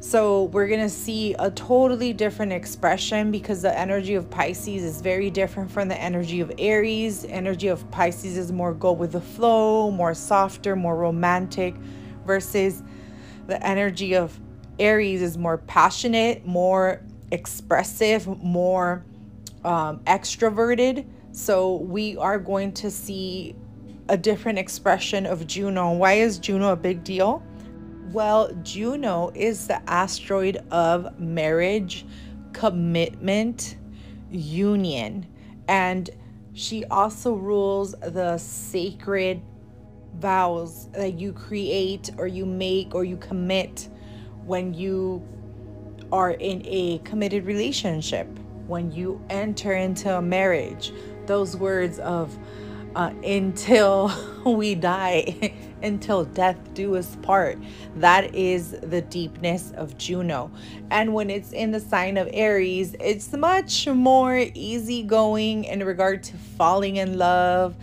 so 0.00 0.44
we're 0.44 0.66
going 0.66 0.80
to 0.80 0.88
see 0.88 1.34
a 1.38 1.50
totally 1.50 2.14
different 2.14 2.52
expression 2.52 3.30
because 3.30 3.60
the 3.60 3.78
energy 3.78 4.14
of 4.14 4.30
Pisces 4.30 4.82
is 4.82 5.02
very 5.02 5.28
different 5.28 5.70
from 5.70 5.88
the 5.88 6.00
energy 6.00 6.40
of 6.40 6.50
Aries. 6.58 7.26
Energy 7.26 7.68
of 7.68 7.88
Pisces 7.90 8.38
is 8.38 8.50
more 8.50 8.72
go 8.72 8.92
with 8.92 9.12
the 9.12 9.20
flow, 9.20 9.90
more 9.90 10.14
softer, 10.14 10.74
more 10.74 10.96
romantic 10.96 11.74
versus 12.24 12.82
the 13.46 13.64
energy 13.66 14.16
of 14.16 14.40
Aries 14.78 15.20
is 15.20 15.36
more 15.36 15.58
passionate, 15.58 16.46
more 16.46 17.02
expressive, 17.30 18.26
more 18.42 19.04
um, 19.64 19.98
extroverted. 20.06 21.06
So 21.32 21.76
we 21.76 22.16
are 22.16 22.38
going 22.38 22.72
to 22.72 22.90
see 22.90 23.54
a 24.08 24.16
different 24.16 24.58
expression 24.58 25.26
of 25.26 25.46
Juno. 25.46 25.92
Why 25.92 26.14
is 26.14 26.38
Juno 26.38 26.72
a 26.72 26.76
big 26.76 27.04
deal? 27.04 27.42
Well, 28.12 28.52
Juno 28.64 29.30
is 29.36 29.68
the 29.68 29.80
asteroid 29.88 30.56
of 30.72 31.20
marriage, 31.20 32.04
commitment, 32.52 33.76
union, 34.32 35.28
and 35.68 36.10
she 36.52 36.84
also 36.86 37.34
rules 37.34 37.92
the 37.92 38.36
sacred 38.38 39.40
vows 40.18 40.88
that 40.88 41.20
you 41.20 41.32
create 41.32 42.10
or 42.18 42.26
you 42.26 42.46
make 42.46 42.96
or 42.96 43.04
you 43.04 43.16
commit 43.16 43.88
when 44.44 44.74
you 44.74 45.24
are 46.10 46.32
in 46.32 46.62
a 46.66 46.98
committed 47.04 47.46
relationship, 47.46 48.26
when 48.66 48.90
you 48.90 49.24
enter 49.30 49.74
into 49.74 50.16
a 50.16 50.20
marriage. 50.20 50.92
Those 51.26 51.56
words 51.56 52.00
of 52.00 52.36
uh, 52.96 53.12
until 53.22 54.12
we 54.44 54.74
die, 54.74 55.54
until 55.82 56.24
death 56.24 56.58
do 56.74 56.96
us 56.96 57.16
part. 57.22 57.58
That 57.96 58.34
is 58.34 58.72
the 58.82 59.02
deepness 59.02 59.72
of 59.76 59.96
Juno. 59.98 60.50
And 60.90 61.14
when 61.14 61.30
it's 61.30 61.52
in 61.52 61.70
the 61.70 61.80
sign 61.80 62.16
of 62.16 62.28
Aries, 62.32 62.94
it's 63.00 63.32
much 63.32 63.86
more 63.86 64.36
easygoing 64.54 65.64
in 65.64 65.84
regard 65.84 66.22
to 66.24 66.36
falling 66.36 66.96
in 66.96 67.18
love. 67.18 67.76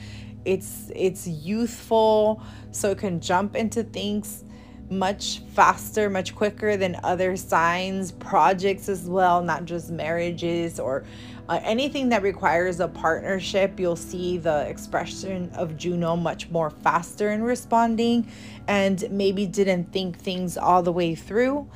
It's 0.46 0.92
it's 0.96 1.28
youthful, 1.28 2.42
so 2.72 2.92
it 2.92 3.00
can 3.00 3.20
jump 3.20 3.56
into 3.56 3.84
things 3.84 4.44
much 4.90 5.40
faster, 5.54 6.10
much 6.10 6.36
quicker 6.36 6.78
than 6.78 6.98
other 7.04 7.36
signs, 7.36 8.12
projects 8.14 8.90
as 8.90 9.10
well, 9.10 9.44
not 9.44 9.66
just 9.66 9.90
marriages 9.90 10.80
or 10.80 11.04
uh, 11.50 11.60
anything 11.64 12.10
that 12.10 12.24
requires 12.24 12.80
a 12.80 12.88
partnership, 12.88 13.80
you'll 13.80 13.96
see 13.96 14.38
the 14.38 14.68
expression 14.68 15.50
of 15.56 15.78
Juno 15.78 16.16
much 16.16 16.50
more 16.50 16.70
faster 16.70 17.32
in 17.32 17.42
responding 17.42 18.30
and 18.68 19.10
maybe 19.10 19.46
didn't 19.46 19.92
think 19.92 20.18
things 20.18 20.58
all 20.58 20.84
the 20.84 20.92
way 20.92 21.16
through. 21.16 21.70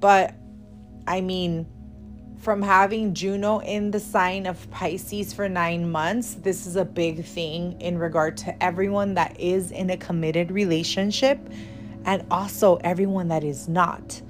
But 0.00 0.34
I 1.06 1.20
mean, 1.20 1.66
from 2.38 2.62
having 2.62 3.14
Juno 3.14 3.58
in 3.58 3.90
the 3.90 4.00
sign 4.00 4.46
of 4.46 4.70
Pisces 4.70 5.32
for 5.34 5.48
nine 5.48 5.90
months, 5.90 6.34
this 6.34 6.66
is 6.66 6.76
a 6.76 6.84
big 6.84 7.24
thing 7.24 7.80
in 7.80 7.98
regard 7.98 8.36
to 8.38 8.62
everyone 8.62 9.14
that 9.14 9.38
is 9.38 9.72
in 9.72 9.90
a 9.90 9.96
committed 9.96 10.50
relationship 10.50 11.38
and 12.04 12.24
also 12.30 12.76
everyone 12.76 13.28
that 13.28 13.44
is 13.44 13.68
not. 13.68 14.20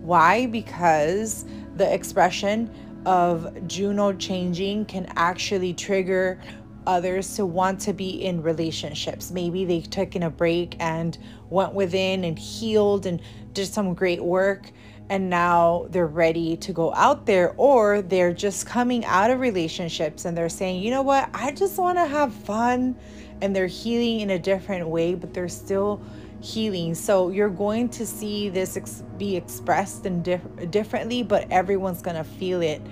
Why? 0.00 0.46
Because 0.46 1.44
the 1.76 1.92
expression 1.92 2.70
of 3.06 3.66
Juno 3.66 4.12
changing 4.12 4.86
can 4.86 5.06
actually 5.16 5.74
trigger 5.74 6.40
others 6.86 7.36
to 7.36 7.46
want 7.46 7.80
to 7.80 7.92
be 7.92 8.24
in 8.24 8.42
relationships. 8.42 9.30
Maybe 9.30 9.64
they 9.64 9.80
took 9.80 10.16
in 10.16 10.22
a 10.22 10.30
break 10.30 10.76
and 10.80 11.16
went 11.50 11.72
within 11.72 12.24
and 12.24 12.38
healed 12.38 13.06
and 13.06 13.20
did 13.52 13.66
some 13.66 13.94
great 13.94 14.22
work 14.22 14.70
and 15.10 15.28
now 15.28 15.86
they're 15.90 16.06
ready 16.06 16.56
to 16.56 16.72
go 16.72 16.94
out 16.94 17.26
there 17.26 17.54
or 17.56 18.02
they're 18.02 18.32
just 18.32 18.66
coming 18.66 19.04
out 19.04 19.30
of 19.30 19.40
relationships 19.40 20.24
and 20.24 20.36
they're 20.36 20.48
saying, 20.48 20.82
"You 20.82 20.90
know 20.90 21.02
what? 21.02 21.28
I 21.34 21.52
just 21.52 21.78
want 21.78 21.98
to 21.98 22.06
have 22.06 22.32
fun." 22.32 22.96
And 23.40 23.54
they're 23.54 23.66
healing 23.66 24.20
in 24.20 24.30
a 24.30 24.38
different 24.38 24.88
way, 24.88 25.14
but 25.14 25.34
they're 25.34 25.48
still 25.48 26.00
healing. 26.44 26.94
So 26.94 27.30
you're 27.30 27.48
going 27.48 27.88
to 27.90 28.06
see 28.06 28.50
this 28.50 28.76
ex- 28.76 29.02
be 29.16 29.34
expressed 29.36 30.04
and 30.04 30.22
diff- 30.22 30.70
differently, 30.70 31.22
but 31.22 31.50
everyone's 31.50 32.02
going 32.02 32.16
to 32.16 32.24
feel 32.24 32.60
it 32.60 32.82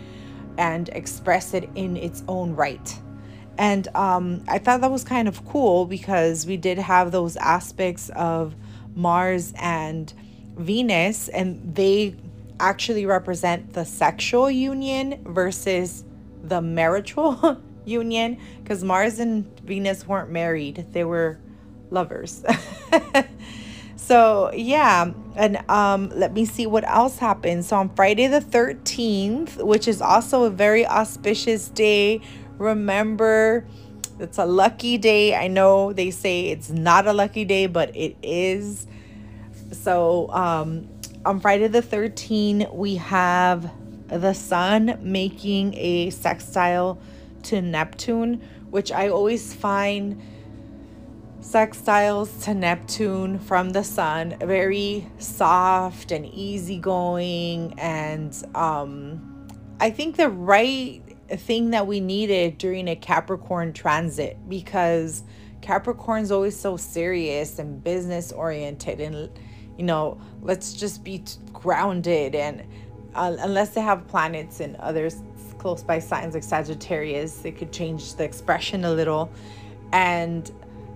and 0.57 0.89
express 0.91 1.53
it 1.53 1.69
in 1.75 1.97
its 1.97 2.23
own 2.29 2.57
right. 2.57 2.99
And 3.59 3.87
um, 3.95 4.43
I 4.49 4.59
thought 4.59 4.81
that 4.81 4.91
was 4.91 5.05
kind 5.05 5.29
of 5.29 5.45
cool 5.47 5.85
because 5.85 6.47
we 6.47 6.57
did 6.57 6.79
have 6.79 7.13
those 7.13 7.37
aspects 7.37 8.11
of 8.17 8.55
Mars 8.95 9.53
and 9.57 10.13
Venus, 10.57 11.29
and 11.29 11.75
they 11.75 12.17
actually 12.59 13.05
represent 13.05 13.75
the 13.75 13.85
sexual 13.85 14.51
union 14.51 15.23
versus 15.25 16.05
the 16.43 16.63
marital 16.63 17.61
union 17.85 18.39
because 18.63 18.83
Mars 18.83 19.19
and 19.19 19.45
Venus 19.61 20.07
weren't 20.07 20.31
married, 20.31 20.87
they 20.93 21.05
were 21.05 21.39
lovers. 21.93 22.43
so 23.97 24.51
yeah, 24.55 25.13
and 25.37 25.71
um, 25.71 26.11
let 26.15 26.33
me 26.33 26.45
see 26.45 26.67
what 26.67 26.85
else 26.89 27.19
happened. 27.19 27.65
So 27.65 27.77
on 27.77 27.95
Friday 27.95 28.27
the 28.27 28.41
13th, 28.41 29.63
which 29.65 29.87
is 29.87 30.01
also 30.01 30.45
a 30.45 30.51
very 30.51 30.87
auspicious 30.87 31.69
day, 31.69 32.21
remember 32.59 33.67
it's 34.19 34.39
a 34.39 34.47
lucky 34.47 34.99
day. 34.99 35.35
I 35.35 35.49
know 35.49 35.93
they 35.93 36.11
say 36.11 36.49
it's 36.49 36.71
not 36.71 37.07
a 37.07 37.13
lucky 37.13 37.45
day, 37.45 37.67
but 37.67 37.95
it 37.97 38.17
is. 38.23 38.87
So 39.73 40.31
um 40.31 40.89
on 41.25 41.41
Friday 41.41 41.69
the 41.69 41.83
13th, 41.83 42.75
we 42.75 42.97
have 42.97 43.71
the 44.09 44.33
sun 44.33 44.99
making 45.01 45.75
a 45.75 46.11
sextile 46.11 46.99
to 47.45 47.63
Neptune, 47.63 48.43
which 48.71 48.93
I 48.93 49.09
always 49.09 49.55
find 49.55 50.21
sextiles 51.43 52.45
to 52.45 52.55
Neptune 52.55 53.39
from 53.41 53.71
the 53.71 53.83
sun 53.83 54.37
very 54.41 55.05
soft 55.19 56.13
and 56.13 56.25
easygoing 56.25 57.75
and 57.79 58.45
um 58.55 59.29
I 59.81 59.91
think 59.91 60.17
the 60.17 60.31
right 60.31 61.03
thing 61.29 61.71
that 61.71 61.89
we 61.89 61.99
needed 61.99 62.59
during 62.59 62.87
a 62.87 62.95
Capricorn 62.95 63.73
transit 63.73 64.39
because 64.49 65.25
Capricorn's 65.63 66.31
always 66.31 66.57
so 66.57 66.77
serious 66.77 67.59
and 67.59 67.83
business 67.83 68.31
oriented 68.31 69.01
and 69.01 69.29
you 69.77 69.85
know 69.85 70.21
let's 70.43 70.75
just 70.75 71.03
be 71.03 71.25
grounded 71.53 72.37
and 72.37 72.63
uh, 73.17 73.35
unless 73.41 73.71
they 73.71 73.81
have 73.81 74.07
planets 74.07 74.61
and 74.61 74.77
others 74.77 75.17
close 75.59 75.83
by 75.83 75.99
signs 75.99 76.35
like 76.35 76.45
Sagittarius 76.45 77.39
they 77.39 77.51
could 77.51 77.73
change 77.73 78.15
the 78.15 78.23
expression 78.23 78.85
a 78.85 78.93
little. 78.93 79.29
And 79.93 80.51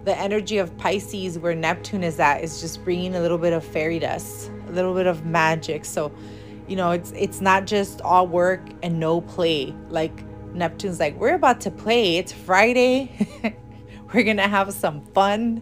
the 0.06 0.16
energy 0.16 0.58
of 0.58 0.74
Pisces, 0.78 1.36
where 1.36 1.54
Neptune 1.54 2.04
is 2.04 2.20
at, 2.20 2.42
is 2.42 2.60
just 2.60 2.82
bringing 2.84 3.16
a 3.16 3.20
little 3.20 3.38
bit 3.38 3.52
of 3.52 3.64
fairy 3.64 3.98
dust, 3.98 4.52
a 4.68 4.70
little 4.70 4.94
bit 4.94 5.08
of 5.08 5.26
magic. 5.26 5.84
So, 5.84 6.12
you 6.68 6.76
know, 6.76 6.92
it's 6.92 7.10
it's 7.10 7.40
not 7.40 7.66
just 7.66 8.00
all 8.02 8.28
work 8.28 8.62
and 8.84 9.00
no 9.00 9.20
play. 9.20 9.74
Like 9.90 10.24
Neptune's 10.54 11.00
like, 11.00 11.18
we're 11.18 11.34
about 11.34 11.60
to 11.62 11.72
play. 11.72 12.18
It's 12.18 12.32
Friday. 12.32 13.10
we're 14.14 14.22
gonna 14.22 14.48
have 14.48 14.72
some 14.72 15.04
fun. 15.06 15.60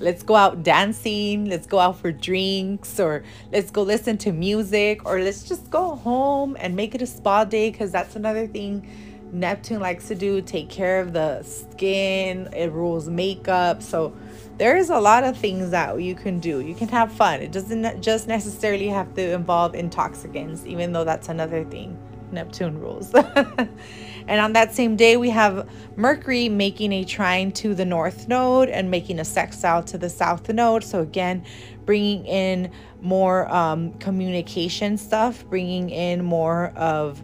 Let's 0.00 0.22
go 0.22 0.34
out 0.34 0.62
dancing. 0.62 1.46
Let's 1.46 1.66
go 1.66 1.78
out 1.78 1.98
for 1.98 2.12
drinks, 2.12 3.00
or 3.00 3.24
let's 3.52 3.70
go 3.70 3.80
listen 3.80 4.18
to 4.18 4.32
music, 4.32 5.06
or 5.06 5.20
let's 5.20 5.48
just 5.48 5.70
go 5.70 5.96
home 5.96 6.58
and 6.60 6.76
make 6.76 6.94
it 6.94 7.00
a 7.00 7.06
spa 7.06 7.44
day. 7.44 7.70
Because 7.70 7.90
that's 7.90 8.16
another 8.16 8.46
thing 8.46 8.86
Neptune 9.32 9.80
likes 9.80 10.08
to 10.08 10.14
do 10.14 10.40
take 10.40 10.68
care 10.68 11.00
of 11.00 11.12
the 11.12 11.42
skin, 11.42 12.48
it 12.54 12.70
rules 12.72 13.08
makeup. 13.08 13.82
So 13.82 14.16
there's 14.56 14.88
a 14.88 14.98
lot 14.98 15.24
of 15.24 15.36
things 15.36 15.70
that 15.70 16.00
you 16.00 16.14
can 16.14 16.38
do. 16.38 16.60
You 16.60 16.74
can 16.74 16.88
have 16.88 17.12
fun. 17.12 17.40
It 17.40 17.52
doesn't 17.52 18.00
just 18.00 18.28
necessarily 18.28 18.88
have 18.88 19.14
to 19.14 19.32
involve 19.32 19.74
intoxicants, 19.74 20.64
even 20.64 20.92
though 20.92 21.04
that's 21.04 21.28
another 21.28 21.64
thing 21.64 21.98
Neptune 22.32 22.80
rules. 22.80 23.12
and 23.14 24.40
on 24.40 24.52
that 24.54 24.74
same 24.74 24.96
day, 24.96 25.16
we 25.16 25.30
have 25.30 25.68
Mercury 25.96 26.48
making 26.48 26.92
a 26.92 27.04
trine 27.04 27.52
to 27.52 27.74
the 27.74 27.84
north 27.84 28.28
node 28.28 28.68
and 28.68 28.90
making 28.90 29.18
a 29.18 29.24
sextile 29.24 29.82
to 29.84 29.98
the 29.98 30.10
south 30.10 30.48
node. 30.48 30.84
So, 30.84 31.00
again, 31.00 31.44
bringing 31.84 32.24
in 32.26 32.70
more 33.00 33.52
um, 33.52 33.92
communication 33.94 34.96
stuff, 34.96 35.44
bringing 35.48 35.90
in 35.90 36.24
more 36.24 36.68
of 36.76 37.22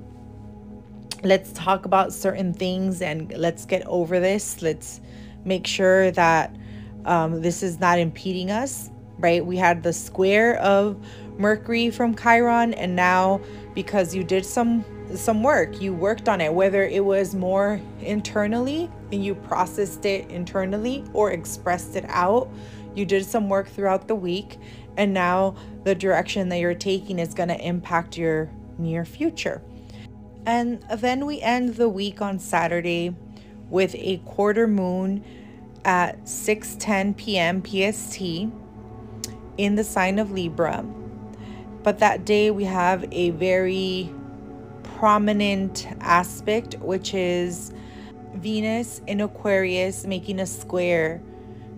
let's 1.22 1.52
talk 1.52 1.84
about 1.84 2.12
certain 2.12 2.52
things 2.52 3.00
and 3.02 3.32
let's 3.36 3.64
get 3.64 3.86
over 3.86 4.20
this. 4.20 4.62
Let's 4.62 5.00
make 5.44 5.66
sure 5.66 6.10
that 6.12 6.54
um, 7.04 7.40
this 7.42 7.62
is 7.62 7.80
not 7.80 7.98
impeding 7.98 8.50
us, 8.50 8.90
right? 9.18 9.44
We 9.44 9.56
had 9.56 9.82
the 9.82 9.92
square 9.92 10.58
of 10.58 11.04
Mercury 11.38 11.90
from 11.90 12.14
Chiron, 12.14 12.74
and 12.74 12.94
now 12.94 13.40
because 13.74 14.14
you 14.14 14.24
did 14.24 14.44
some 14.44 14.84
some 15.14 15.42
work, 15.42 15.80
you 15.80 15.92
worked 15.92 16.28
on 16.28 16.40
it, 16.40 16.54
whether 16.54 16.84
it 16.84 17.04
was 17.04 17.34
more 17.34 17.78
internally 18.00 18.90
and 19.10 19.22
you 19.22 19.34
processed 19.34 20.06
it 20.06 20.30
internally 20.30 21.04
or 21.12 21.32
expressed 21.32 21.96
it 21.96 22.04
out. 22.08 22.48
You 22.94 23.04
did 23.04 23.26
some 23.26 23.50
work 23.50 23.68
throughout 23.68 24.08
the 24.08 24.14
week, 24.14 24.58
and 24.96 25.12
now 25.12 25.56
the 25.84 25.94
direction 25.94 26.48
that 26.48 26.58
you're 26.58 26.74
taking 26.74 27.18
is 27.18 27.34
going 27.34 27.48
to 27.48 27.60
impact 27.60 28.16
your 28.16 28.50
near 28.78 29.04
future. 29.04 29.62
And 30.44 30.82
then 30.90 31.24
we 31.24 31.40
end 31.40 31.76
the 31.76 31.88
week 31.88 32.20
on 32.20 32.38
Saturday 32.38 33.14
with 33.70 33.94
a 33.96 34.18
quarter 34.18 34.66
moon 34.66 35.24
at 35.84 36.24
6:10 36.24 37.16
p.m. 37.16 37.62
PST 37.62 38.20
in 39.56 39.74
the 39.76 39.84
sign 39.84 40.18
of 40.18 40.32
Libra. 40.32 40.84
But 41.82 41.98
that 41.98 42.24
day 42.24 42.50
we 42.50 42.64
have 42.64 43.04
a 43.12 43.30
very 43.30 44.12
prominent 44.82 45.86
aspect 46.00 46.76
which 46.80 47.14
is 47.14 47.72
Venus 48.34 49.00
in 49.06 49.20
Aquarius 49.20 50.06
making 50.06 50.40
a 50.40 50.46
square 50.46 51.20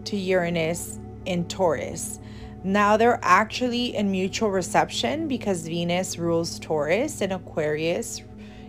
to 0.04 0.16
Uranus 0.16 0.98
in 1.24 1.46
Taurus. 1.46 2.18
Now 2.62 2.96
they're 2.96 3.20
actually 3.22 3.94
in 3.94 4.10
mutual 4.10 4.50
reception 4.50 5.28
because 5.28 5.66
Venus 5.66 6.18
rules 6.18 6.58
Taurus 6.58 7.20
and 7.20 7.32
Aquarius 7.32 8.22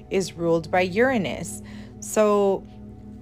is 0.09 0.33
ruled 0.33 0.69
by 0.71 0.81
Uranus. 0.81 1.61
So, 1.99 2.65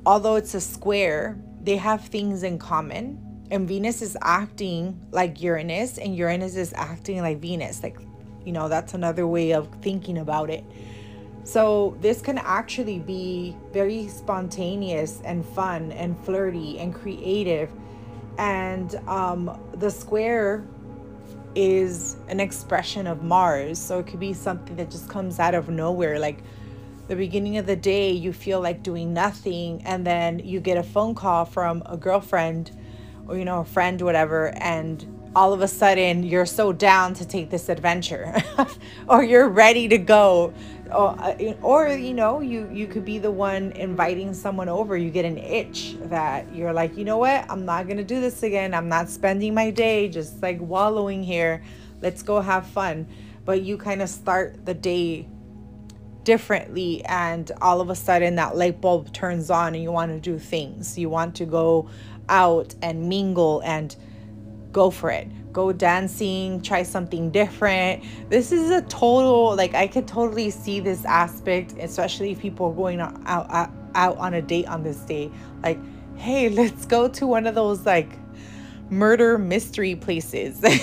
although 0.05 0.35
it's 0.35 0.53
a 0.53 0.61
square, 0.61 1.37
they 1.61 1.77
have 1.77 2.01
things 2.05 2.43
in 2.43 2.59
common. 2.59 3.19
And 3.51 3.67
Venus 3.67 4.01
is 4.01 4.17
acting 4.21 4.99
like 5.11 5.41
Uranus, 5.41 5.97
and 5.97 6.15
Uranus 6.15 6.55
is 6.55 6.73
acting 6.73 7.21
like 7.21 7.39
Venus. 7.39 7.83
Like, 7.83 7.97
you 8.45 8.51
know, 8.51 8.67
that's 8.67 8.93
another 8.93 9.27
way 9.27 9.53
of 9.53 9.69
thinking 9.81 10.17
about 10.17 10.49
it. 10.49 10.63
So, 11.43 11.97
this 11.99 12.21
can 12.21 12.37
actually 12.37 12.99
be 12.99 13.55
very 13.71 14.07
spontaneous 14.07 15.21
and 15.23 15.45
fun 15.45 15.91
and 15.91 16.17
flirty 16.25 16.79
and 16.79 16.95
creative. 16.95 17.69
And 18.37 18.95
um, 19.07 19.59
the 19.75 19.91
square 19.91 20.65
is 21.53 22.17
an 22.29 22.39
expression 22.39 23.05
of 23.07 23.23
Mars. 23.23 23.77
So, 23.77 23.99
it 23.99 24.07
could 24.07 24.21
be 24.21 24.33
something 24.33 24.75
that 24.77 24.89
just 24.89 25.09
comes 25.09 25.37
out 25.39 25.53
of 25.53 25.69
nowhere. 25.69 26.17
Like, 26.17 26.43
the 27.07 27.15
beginning 27.15 27.57
of 27.57 27.65
the 27.65 27.75
day 27.75 28.11
you 28.11 28.31
feel 28.31 28.61
like 28.61 28.83
doing 28.83 29.13
nothing 29.13 29.81
and 29.85 30.05
then 30.05 30.39
you 30.39 30.59
get 30.59 30.77
a 30.77 30.83
phone 30.83 31.15
call 31.15 31.45
from 31.45 31.83
a 31.85 31.97
girlfriend 31.97 32.71
or 33.27 33.37
you 33.37 33.45
know 33.45 33.59
a 33.59 33.65
friend 33.65 34.01
whatever 34.01 34.53
and 34.57 35.05
all 35.35 35.51
of 35.51 35.61
a 35.61 35.67
sudden 35.67 36.23
you're 36.23 36.45
so 36.45 36.71
down 36.71 37.13
to 37.13 37.25
take 37.25 37.49
this 37.49 37.69
adventure 37.69 38.35
or 39.07 39.23
you're 39.23 39.49
ready 39.49 39.87
to 39.87 39.97
go 39.97 40.53
or, 40.93 41.15
uh, 41.19 41.53
or 41.61 41.89
you 41.89 42.13
know 42.13 42.39
you 42.39 42.69
you 42.71 42.87
could 42.87 43.05
be 43.05 43.17
the 43.17 43.31
one 43.31 43.71
inviting 43.73 44.33
someone 44.33 44.69
over. 44.69 44.95
You 44.97 45.09
get 45.09 45.25
an 45.25 45.37
itch 45.37 45.95
that 46.03 46.53
you're 46.53 46.73
like 46.73 46.97
you 46.97 47.03
know 47.03 47.17
what? 47.17 47.45
I'm 47.49 47.65
not 47.65 47.87
gonna 47.87 48.03
do 48.03 48.21
this 48.21 48.43
again. 48.43 48.73
I'm 48.73 48.89
not 48.89 49.09
spending 49.09 49.53
my 49.53 49.71
day 49.71 50.07
just 50.09 50.41
like 50.41 50.59
wallowing 50.61 51.23
here. 51.23 51.63
Let's 52.01 52.21
go 52.21 52.41
have 52.41 52.65
fun. 52.67 53.07
But 53.45 53.63
you 53.63 53.77
kind 53.77 54.01
of 54.01 54.09
start 54.09 54.65
the 54.65 54.73
day 54.73 55.27
differently 56.23 57.03
and 57.05 57.51
all 57.61 57.81
of 57.81 57.89
a 57.89 57.95
sudden 57.95 58.35
that 58.35 58.55
light 58.55 58.79
bulb 58.81 59.11
turns 59.13 59.49
on 59.49 59.73
and 59.73 59.83
you 59.83 59.91
want 59.91 60.11
to 60.11 60.19
do 60.19 60.39
things. 60.39 60.97
You 60.97 61.09
want 61.09 61.35
to 61.35 61.45
go 61.45 61.89
out 62.29 62.73
and 62.81 63.09
mingle 63.09 63.61
and 63.61 63.95
go 64.71 64.89
for 64.89 65.11
it. 65.11 65.27
Go 65.53 65.71
dancing 65.71 66.61
try 66.61 66.83
something 66.83 67.29
different. 67.29 68.03
This 68.29 68.51
is 68.51 68.71
a 68.71 68.81
total 68.83 69.55
like 69.55 69.75
i 69.75 69.87
could 69.87 70.07
totally 70.07 70.49
see 70.49 70.79
this 70.79 71.05
aspect 71.05 71.73
especially 71.79 72.31
if 72.31 72.39
people 72.39 72.67
are 72.67 72.73
going 72.73 72.99
out 72.99 73.21
out, 73.25 73.69
out 73.95 74.17
on 74.17 74.33
a 74.33 74.41
date 74.41 74.67
on 74.67 74.83
this 74.83 74.97
day. 74.99 75.29
Like 75.61 75.79
hey 76.15 76.49
let's 76.61 76.85
go 76.85 77.07
to 77.09 77.27
one 77.27 77.45
of 77.45 77.55
those 77.55 77.85
like 77.85 78.09
murder 78.89 79.37
mystery 79.37 79.95
places. 79.95 80.63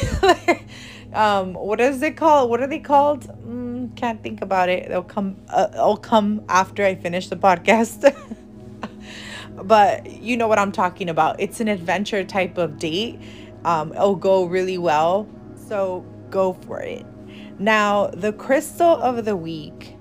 Um 1.12 1.55
what 1.55 1.81
is 1.81 2.00
it 2.03 2.16
called? 2.16 2.50
What 2.50 2.61
are 2.61 2.68
they 2.68 2.79
called? 2.79 3.26
Mm, 3.44 3.69
can't 3.88 4.22
think 4.22 4.42
about 4.42 4.68
it. 4.68 4.88
They'll 4.88 5.02
come 5.02 5.36
uh, 5.48 5.68
i'll 5.74 5.96
come 5.96 6.44
after 6.48 6.84
i 6.84 6.94
finish 6.94 7.28
the 7.28 7.36
podcast. 7.36 8.14
But 9.62 10.10
you 10.10 10.38
know 10.38 10.48
what 10.48 10.58
i'm 10.58 10.72
talking 10.72 11.08
about. 11.10 11.38
It's 11.38 11.60
an 11.60 11.68
adventure 11.68 12.24
type 12.24 12.56
of 12.56 12.78
date. 12.78 13.20
Um 13.64 13.92
it'll 13.92 14.16
go 14.16 14.44
really 14.44 14.78
well. 14.78 15.28
So 15.68 16.04
go 16.30 16.54
for 16.54 16.80
it. 16.80 17.04
Now 17.58 18.06
the 18.08 18.32
crystal 18.32 18.96
of 19.02 19.24
the 19.24 19.36
week 19.36 19.96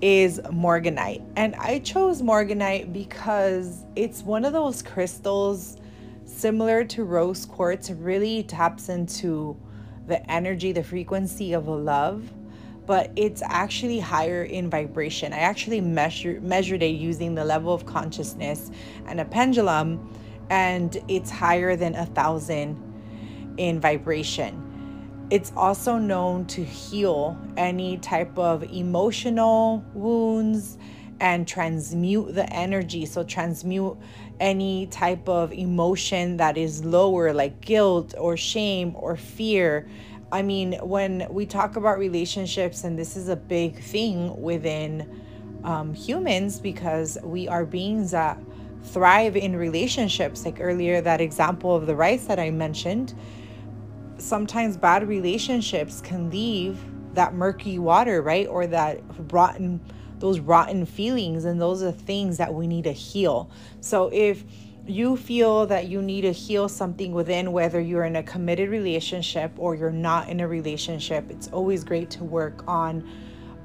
is 0.00 0.40
morganite. 0.46 1.22
And 1.36 1.54
i 1.56 1.80
chose 1.80 2.22
morganite 2.22 2.92
because 2.92 3.84
it's 3.96 4.22
one 4.22 4.44
of 4.44 4.52
those 4.52 4.82
crystals 4.82 5.76
similar 6.24 6.84
to 6.84 7.04
rose 7.04 7.44
quartz 7.44 7.90
really 7.90 8.42
taps 8.44 8.88
into 8.88 9.60
the 10.06 10.30
energy, 10.30 10.72
the 10.72 10.82
frequency 10.82 11.52
of 11.52 11.68
love, 11.68 12.30
but 12.90 13.12
it's 13.14 13.40
actually 13.44 14.00
higher 14.00 14.42
in 14.42 14.68
vibration. 14.68 15.32
I 15.32 15.38
actually 15.38 15.80
measure, 15.80 16.40
measured 16.40 16.82
it 16.82 16.96
using 16.96 17.36
the 17.36 17.44
level 17.44 17.72
of 17.72 17.86
consciousness 17.86 18.72
and 19.06 19.20
a 19.20 19.24
pendulum, 19.24 20.12
and 20.50 21.00
it's 21.06 21.30
higher 21.30 21.76
than 21.76 21.94
a 21.94 22.06
thousand 22.06 22.82
in 23.58 23.78
vibration. 23.80 25.28
It's 25.30 25.52
also 25.56 25.98
known 25.98 26.46
to 26.46 26.64
heal 26.64 27.38
any 27.56 27.98
type 27.98 28.36
of 28.36 28.64
emotional 28.64 29.84
wounds 29.94 30.76
and 31.20 31.46
transmute 31.46 32.34
the 32.34 32.52
energy. 32.52 33.06
So, 33.06 33.22
transmute 33.22 33.98
any 34.40 34.88
type 34.88 35.28
of 35.28 35.52
emotion 35.52 36.38
that 36.38 36.56
is 36.56 36.84
lower, 36.84 37.32
like 37.32 37.60
guilt 37.60 38.16
or 38.18 38.36
shame 38.36 38.96
or 38.96 39.14
fear. 39.16 39.86
I 40.32 40.42
mean, 40.42 40.74
when 40.74 41.26
we 41.30 41.44
talk 41.44 41.76
about 41.76 41.98
relationships, 41.98 42.84
and 42.84 42.98
this 42.98 43.16
is 43.16 43.28
a 43.28 43.36
big 43.36 43.80
thing 43.80 44.40
within 44.40 45.22
um, 45.64 45.92
humans 45.92 46.60
because 46.60 47.18
we 47.22 47.48
are 47.48 47.64
beings 47.64 48.12
that 48.12 48.38
thrive 48.84 49.36
in 49.36 49.56
relationships. 49.56 50.44
Like 50.44 50.58
earlier, 50.60 51.00
that 51.00 51.20
example 51.20 51.74
of 51.74 51.86
the 51.86 51.96
rice 51.96 52.26
that 52.26 52.38
I 52.38 52.50
mentioned, 52.50 53.12
sometimes 54.18 54.76
bad 54.76 55.08
relationships 55.08 56.00
can 56.00 56.30
leave 56.30 56.78
that 57.14 57.34
murky 57.34 57.80
water, 57.80 58.22
right? 58.22 58.46
Or 58.46 58.68
that 58.68 59.00
rotten, 59.32 59.80
those 60.20 60.38
rotten 60.38 60.86
feelings. 60.86 61.44
And 61.44 61.60
those 61.60 61.82
are 61.82 61.90
things 61.90 62.36
that 62.38 62.54
we 62.54 62.68
need 62.68 62.84
to 62.84 62.92
heal. 62.92 63.50
So 63.80 64.10
if 64.12 64.44
you 64.90 65.16
feel 65.16 65.66
that 65.66 65.88
you 65.88 66.02
need 66.02 66.22
to 66.22 66.32
heal 66.32 66.68
something 66.68 67.12
within, 67.12 67.52
whether 67.52 67.80
you're 67.80 68.04
in 68.04 68.16
a 68.16 68.22
committed 68.22 68.68
relationship 68.68 69.52
or 69.56 69.74
you're 69.74 69.90
not 69.90 70.28
in 70.28 70.40
a 70.40 70.48
relationship, 70.48 71.30
it's 71.30 71.48
always 71.48 71.84
great 71.84 72.10
to 72.10 72.24
work 72.24 72.62
on 72.66 73.08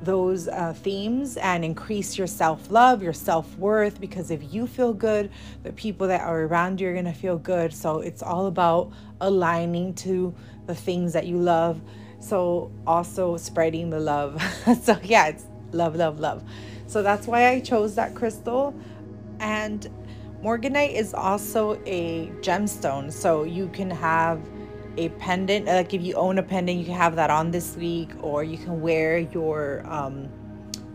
those 0.02 0.48
uh, 0.48 0.74
themes 0.74 1.38
and 1.38 1.66
increase 1.66 2.18
your 2.18 2.28
self 2.28 2.70
love, 2.70 3.02
your 3.02 3.14
self 3.14 3.58
worth, 3.58 4.00
because 4.00 4.32
if 4.32 4.54
you 4.54 4.68
feel 4.68 4.94
good, 4.94 5.32
the 5.64 5.74
people 5.74 6.08
that 6.08 6.22
are 6.22 6.44
around 6.44 6.80
you 6.80 6.90
are 6.90 6.94
going 6.94 7.06
to 7.06 7.14
feel 7.14 7.38
good. 7.38 7.74
So 7.74 8.00
it's 8.00 8.22
all 8.22 8.48
about 8.48 8.92
aligning 9.22 9.94
to 9.96 10.34
the 10.68 10.76
things 10.76 11.14
that 11.14 11.26
you 11.28 11.38
love. 11.38 11.82
So 12.20 12.72
also 12.86 13.38
spreading 13.38 13.90
the 13.90 14.00
love. 14.00 14.42
so 14.84 14.98
yeah, 15.04 15.28
it's 15.28 15.46
love, 15.72 15.96
love, 15.96 16.20
love. 16.20 16.44
So 16.88 17.02
that's 17.02 17.28
why 17.28 17.50
I 17.50 17.60
chose 17.60 17.96
that 17.96 18.16
crystal. 18.16 18.76
And 19.40 19.90
Morganite 20.46 20.94
is 20.94 21.12
also 21.16 21.82
a 21.88 22.28
gemstone. 22.42 23.12
So 23.12 23.46
you 23.46 23.68
can 23.70 23.90
have 23.90 24.40
a 24.96 25.10
pendant 25.10 25.66
like 25.66 25.92
if 25.92 26.04
you 26.04 26.14
own 26.14 26.38
a 26.38 26.44
pendant 26.44 26.78
you 26.78 26.86
can 26.86 26.94
have 26.94 27.16
that 27.16 27.32
on 27.32 27.50
this 27.50 27.76
week 27.76 28.12
or 28.22 28.44
you 28.44 28.56
can 28.56 28.80
wear 28.80 29.18
your 29.18 29.82
um, 29.88 30.30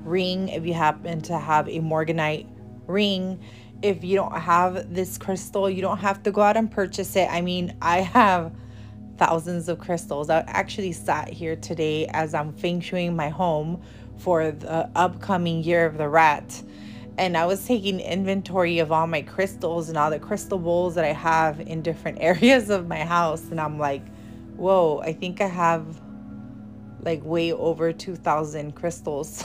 ring 0.05 0.49
if 0.51 0.65
you 0.65 0.73
happen 0.73 1.21
to 1.23 1.37
have 1.37 1.69
a 1.69 1.81
morganite 1.81 2.47
ring. 2.87 3.41
If 3.83 4.05
you 4.05 4.15
don't 4.15 4.39
have 4.39 4.95
this 4.95 5.19
crystal 5.19 5.69
you 5.69 5.83
don't 5.83 5.99
have 5.99 6.23
to 6.23 6.31
go 6.31 6.43
out 6.43 6.57
and 6.57 6.71
purchase 6.71 7.17
it. 7.17 7.29
I 7.29 7.41
mean 7.41 7.77
i 7.83 8.03
have 8.03 8.53
thousands 9.17 9.69
of 9.69 9.81
crystals. 9.81 10.31
I 10.31 10.45
actually 10.47 10.93
sat 10.93 11.29
here 11.29 11.57
today 11.57 12.07
as 12.07 12.35
i'm 12.35 12.53
feng 12.53 12.81
shuiing 12.81 13.17
my 13.17 13.31
home 13.31 13.83
for 14.17 14.53
the 14.53 14.89
upcoming 14.95 15.65
year 15.65 15.87
of 15.87 15.99
the 15.99 16.09
rat 16.09 16.63
and 17.21 17.37
I 17.37 17.45
was 17.45 17.67
taking 17.67 18.01
inventory 18.01 18.79
of 18.79 18.91
all 18.91 19.07
my 19.07 19.21
crystals 19.21 19.91
and 19.91 19.99
all 19.99 20.09
the 20.11 20.19
crystal 20.19 20.59
bowls 20.59 20.95
that 20.95 21.05
I 21.05 21.13
have 21.13 21.61
in 21.61 21.83
different 21.83 22.17
areas 22.23 22.71
of 22.71 22.89
my 22.89 23.05
house. 23.05 23.43
And 23.51 23.61
I'm 23.61 23.79
like, 23.79 24.03
whoa, 24.57 25.01
I 25.05 25.13
think 25.13 25.43
I 25.43 25.47
have 25.47 26.01
like 27.03 27.23
way 27.23 27.53
over 27.53 27.93
2,000 27.93 28.75
crystals. 28.75 29.45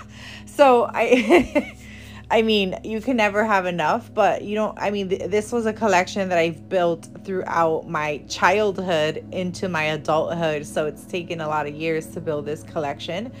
so 0.46 0.88
I. 0.94 1.76
I 2.28 2.42
mean, 2.42 2.76
you 2.82 3.00
can 3.00 3.16
never 3.16 3.44
have 3.44 3.66
enough, 3.66 4.12
but 4.12 4.42
you 4.42 4.56
know, 4.56 4.74
I 4.76 4.90
mean, 4.90 5.10
th- 5.10 5.30
this 5.30 5.52
was 5.52 5.64
a 5.64 5.72
collection 5.72 6.28
that 6.30 6.38
I've 6.38 6.68
built 6.68 7.08
throughout 7.22 7.88
my 7.88 8.18
childhood 8.28 9.24
into 9.30 9.68
my 9.68 9.84
adulthood. 9.84 10.66
So 10.66 10.86
it's 10.86 11.04
taken 11.04 11.40
a 11.40 11.46
lot 11.46 11.68
of 11.68 11.74
years 11.76 12.08
to 12.08 12.20
build 12.20 12.44
this 12.44 12.64
collection. 12.64 13.32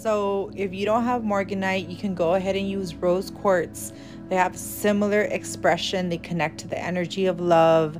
So 0.00 0.52
if 0.54 0.72
you 0.72 0.86
don't 0.86 1.02
have 1.02 1.22
Morganite, 1.22 1.90
you 1.90 1.96
can 1.96 2.14
go 2.14 2.34
ahead 2.34 2.54
and 2.54 2.70
use 2.70 2.94
rose 2.94 3.32
quartz. 3.32 3.92
They 4.28 4.36
have 4.36 4.56
similar 4.56 5.22
expression. 5.22 6.08
They 6.08 6.18
connect 6.18 6.58
to 6.58 6.68
the 6.68 6.78
energy 6.78 7.26
of 7.26 7.40
love. 7.40 7.98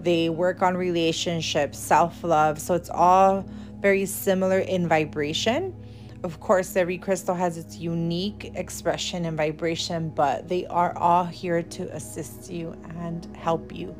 They 0.00 0.28
work 0.28 0.62
on 0.62 0.76
relationships, 0.76 1.78
self-love. 1.78 2.58
So 2.58 2.74
it's 2.74 2.90
all 2.90 3.48
very 3.78 4.06
similar 4.06 4.58
in 4.58 4.88
vibration. 4.88 5.72
Of 6.24 6.40
course, 6.40 6.74
every 6.74 6.98
crystal 6.98 7.36
has 7.36 7.58
its 7.58 7.78
unique 7.78 8.50
expression 8.56 9.24
and 9.24 9.36
vibration, 9.36 10.08
but 10.08 10.48
they 10.48 10.66
are 10.66 10.98
all 10.98 11.26
here 11.26 11.62
to 11.62 11.94
assist 11.94 12.50
you 12.50 12.74
and 12.98 13.24
help 13.36 13.72
you, 13.72 13.94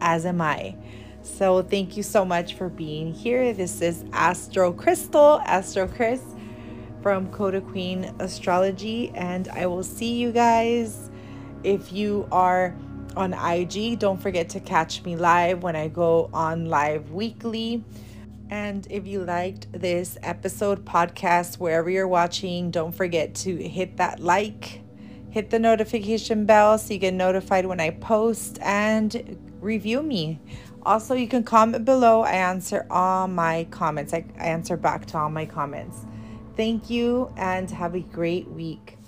as 0.00 0.26
am 0.26 0.40
I. 0.40 0.74
So, 1.22 1.62
thank 1.62 1.98
you 1.98 2.02
so 2.02 2.24
much 2.24 2.54
for 2.54 2.70
being 2.70 3.12
here. 3.12 3.52
This 3.52 3.82
is 3.82 4.04
Astro 4.12 4.72
Crystal, 4.72 5.40
Astro 5.44 5.86
Chris 5.86 6.22
from 7.02 7.30
Coda 7.30 7.60
Queen 7.60 8.14
Astrology, 8.18 9.10
and 9.14 9.48
I 9.48 9.66
will 9.66 9.82
see 9.82 10.14
you 10.14 10.32
guys. 10.32 11.10
If 11.64 11.92
you 11.92 12.28
are 12.30 12.76
on 13.16 13.32
IG, 13.32 13.98
don't 13.98 14.20
forget 14.20 14.48
to 14.50 14.60
catch 14.60 15.02
me 15.04 15.16
live 15.16 15.62
when 15.62 15.76
I 15.76 15.88
go 15.88 16.30
on 16.32 16.66
live 16.66 17.10
weekly. 17.10 17.84
And 18.50 18.86
if 18.90 19.06
you 19.06 19.24
liked 19.24 19.72
this 19.72 20.18
episode 20.22 20.84
podcast, 20.84 21.58
wherever 21.58 21.88
you're 21.88 22.08
watching, 22.08 22.70
don't 22.70 22.92
forget 22.92 23.34
to 23.36 23.56
hit 23.56 23.96
that 23.98 24.20
like, 24.20 24.82
hit 25.30 25.50
the 25.50 25.58
notification 25.58 26.44
bell 26.46 26.76
so 26.76 26.92
you 26.92 26.98
get 26.98 27.14
notified 27.14 27.66
when 27.66 27.80
I 27.80 27.90
post, 27.90 28.58
and 28.60 29.38
review 29.60 30.02
me. 30.02 30.40
Also, 30.82 31.14
you 31.14 31.28
can 31.28 31.44
comment 31.44 31.84
below. 31.84 32.22
I 32.22 32.32
answer 32.32 32.86
all 32.90 33.28
my 33.28 33.66
comments, 33.70 34.12
I, 34.14 34.24
answer 34.36 34.76
back 34.76 35.06
to 35.06 35.18
all 35.18 35.30
my 35.30 35.46
comments. 35.46 36.06
Thank 36.56 36.90
you 36.90 37.32
and 37.36 37.70
have 37.70 37.94
a 37.94 38.00
great 38.00 38.48
week. 38.48 38.99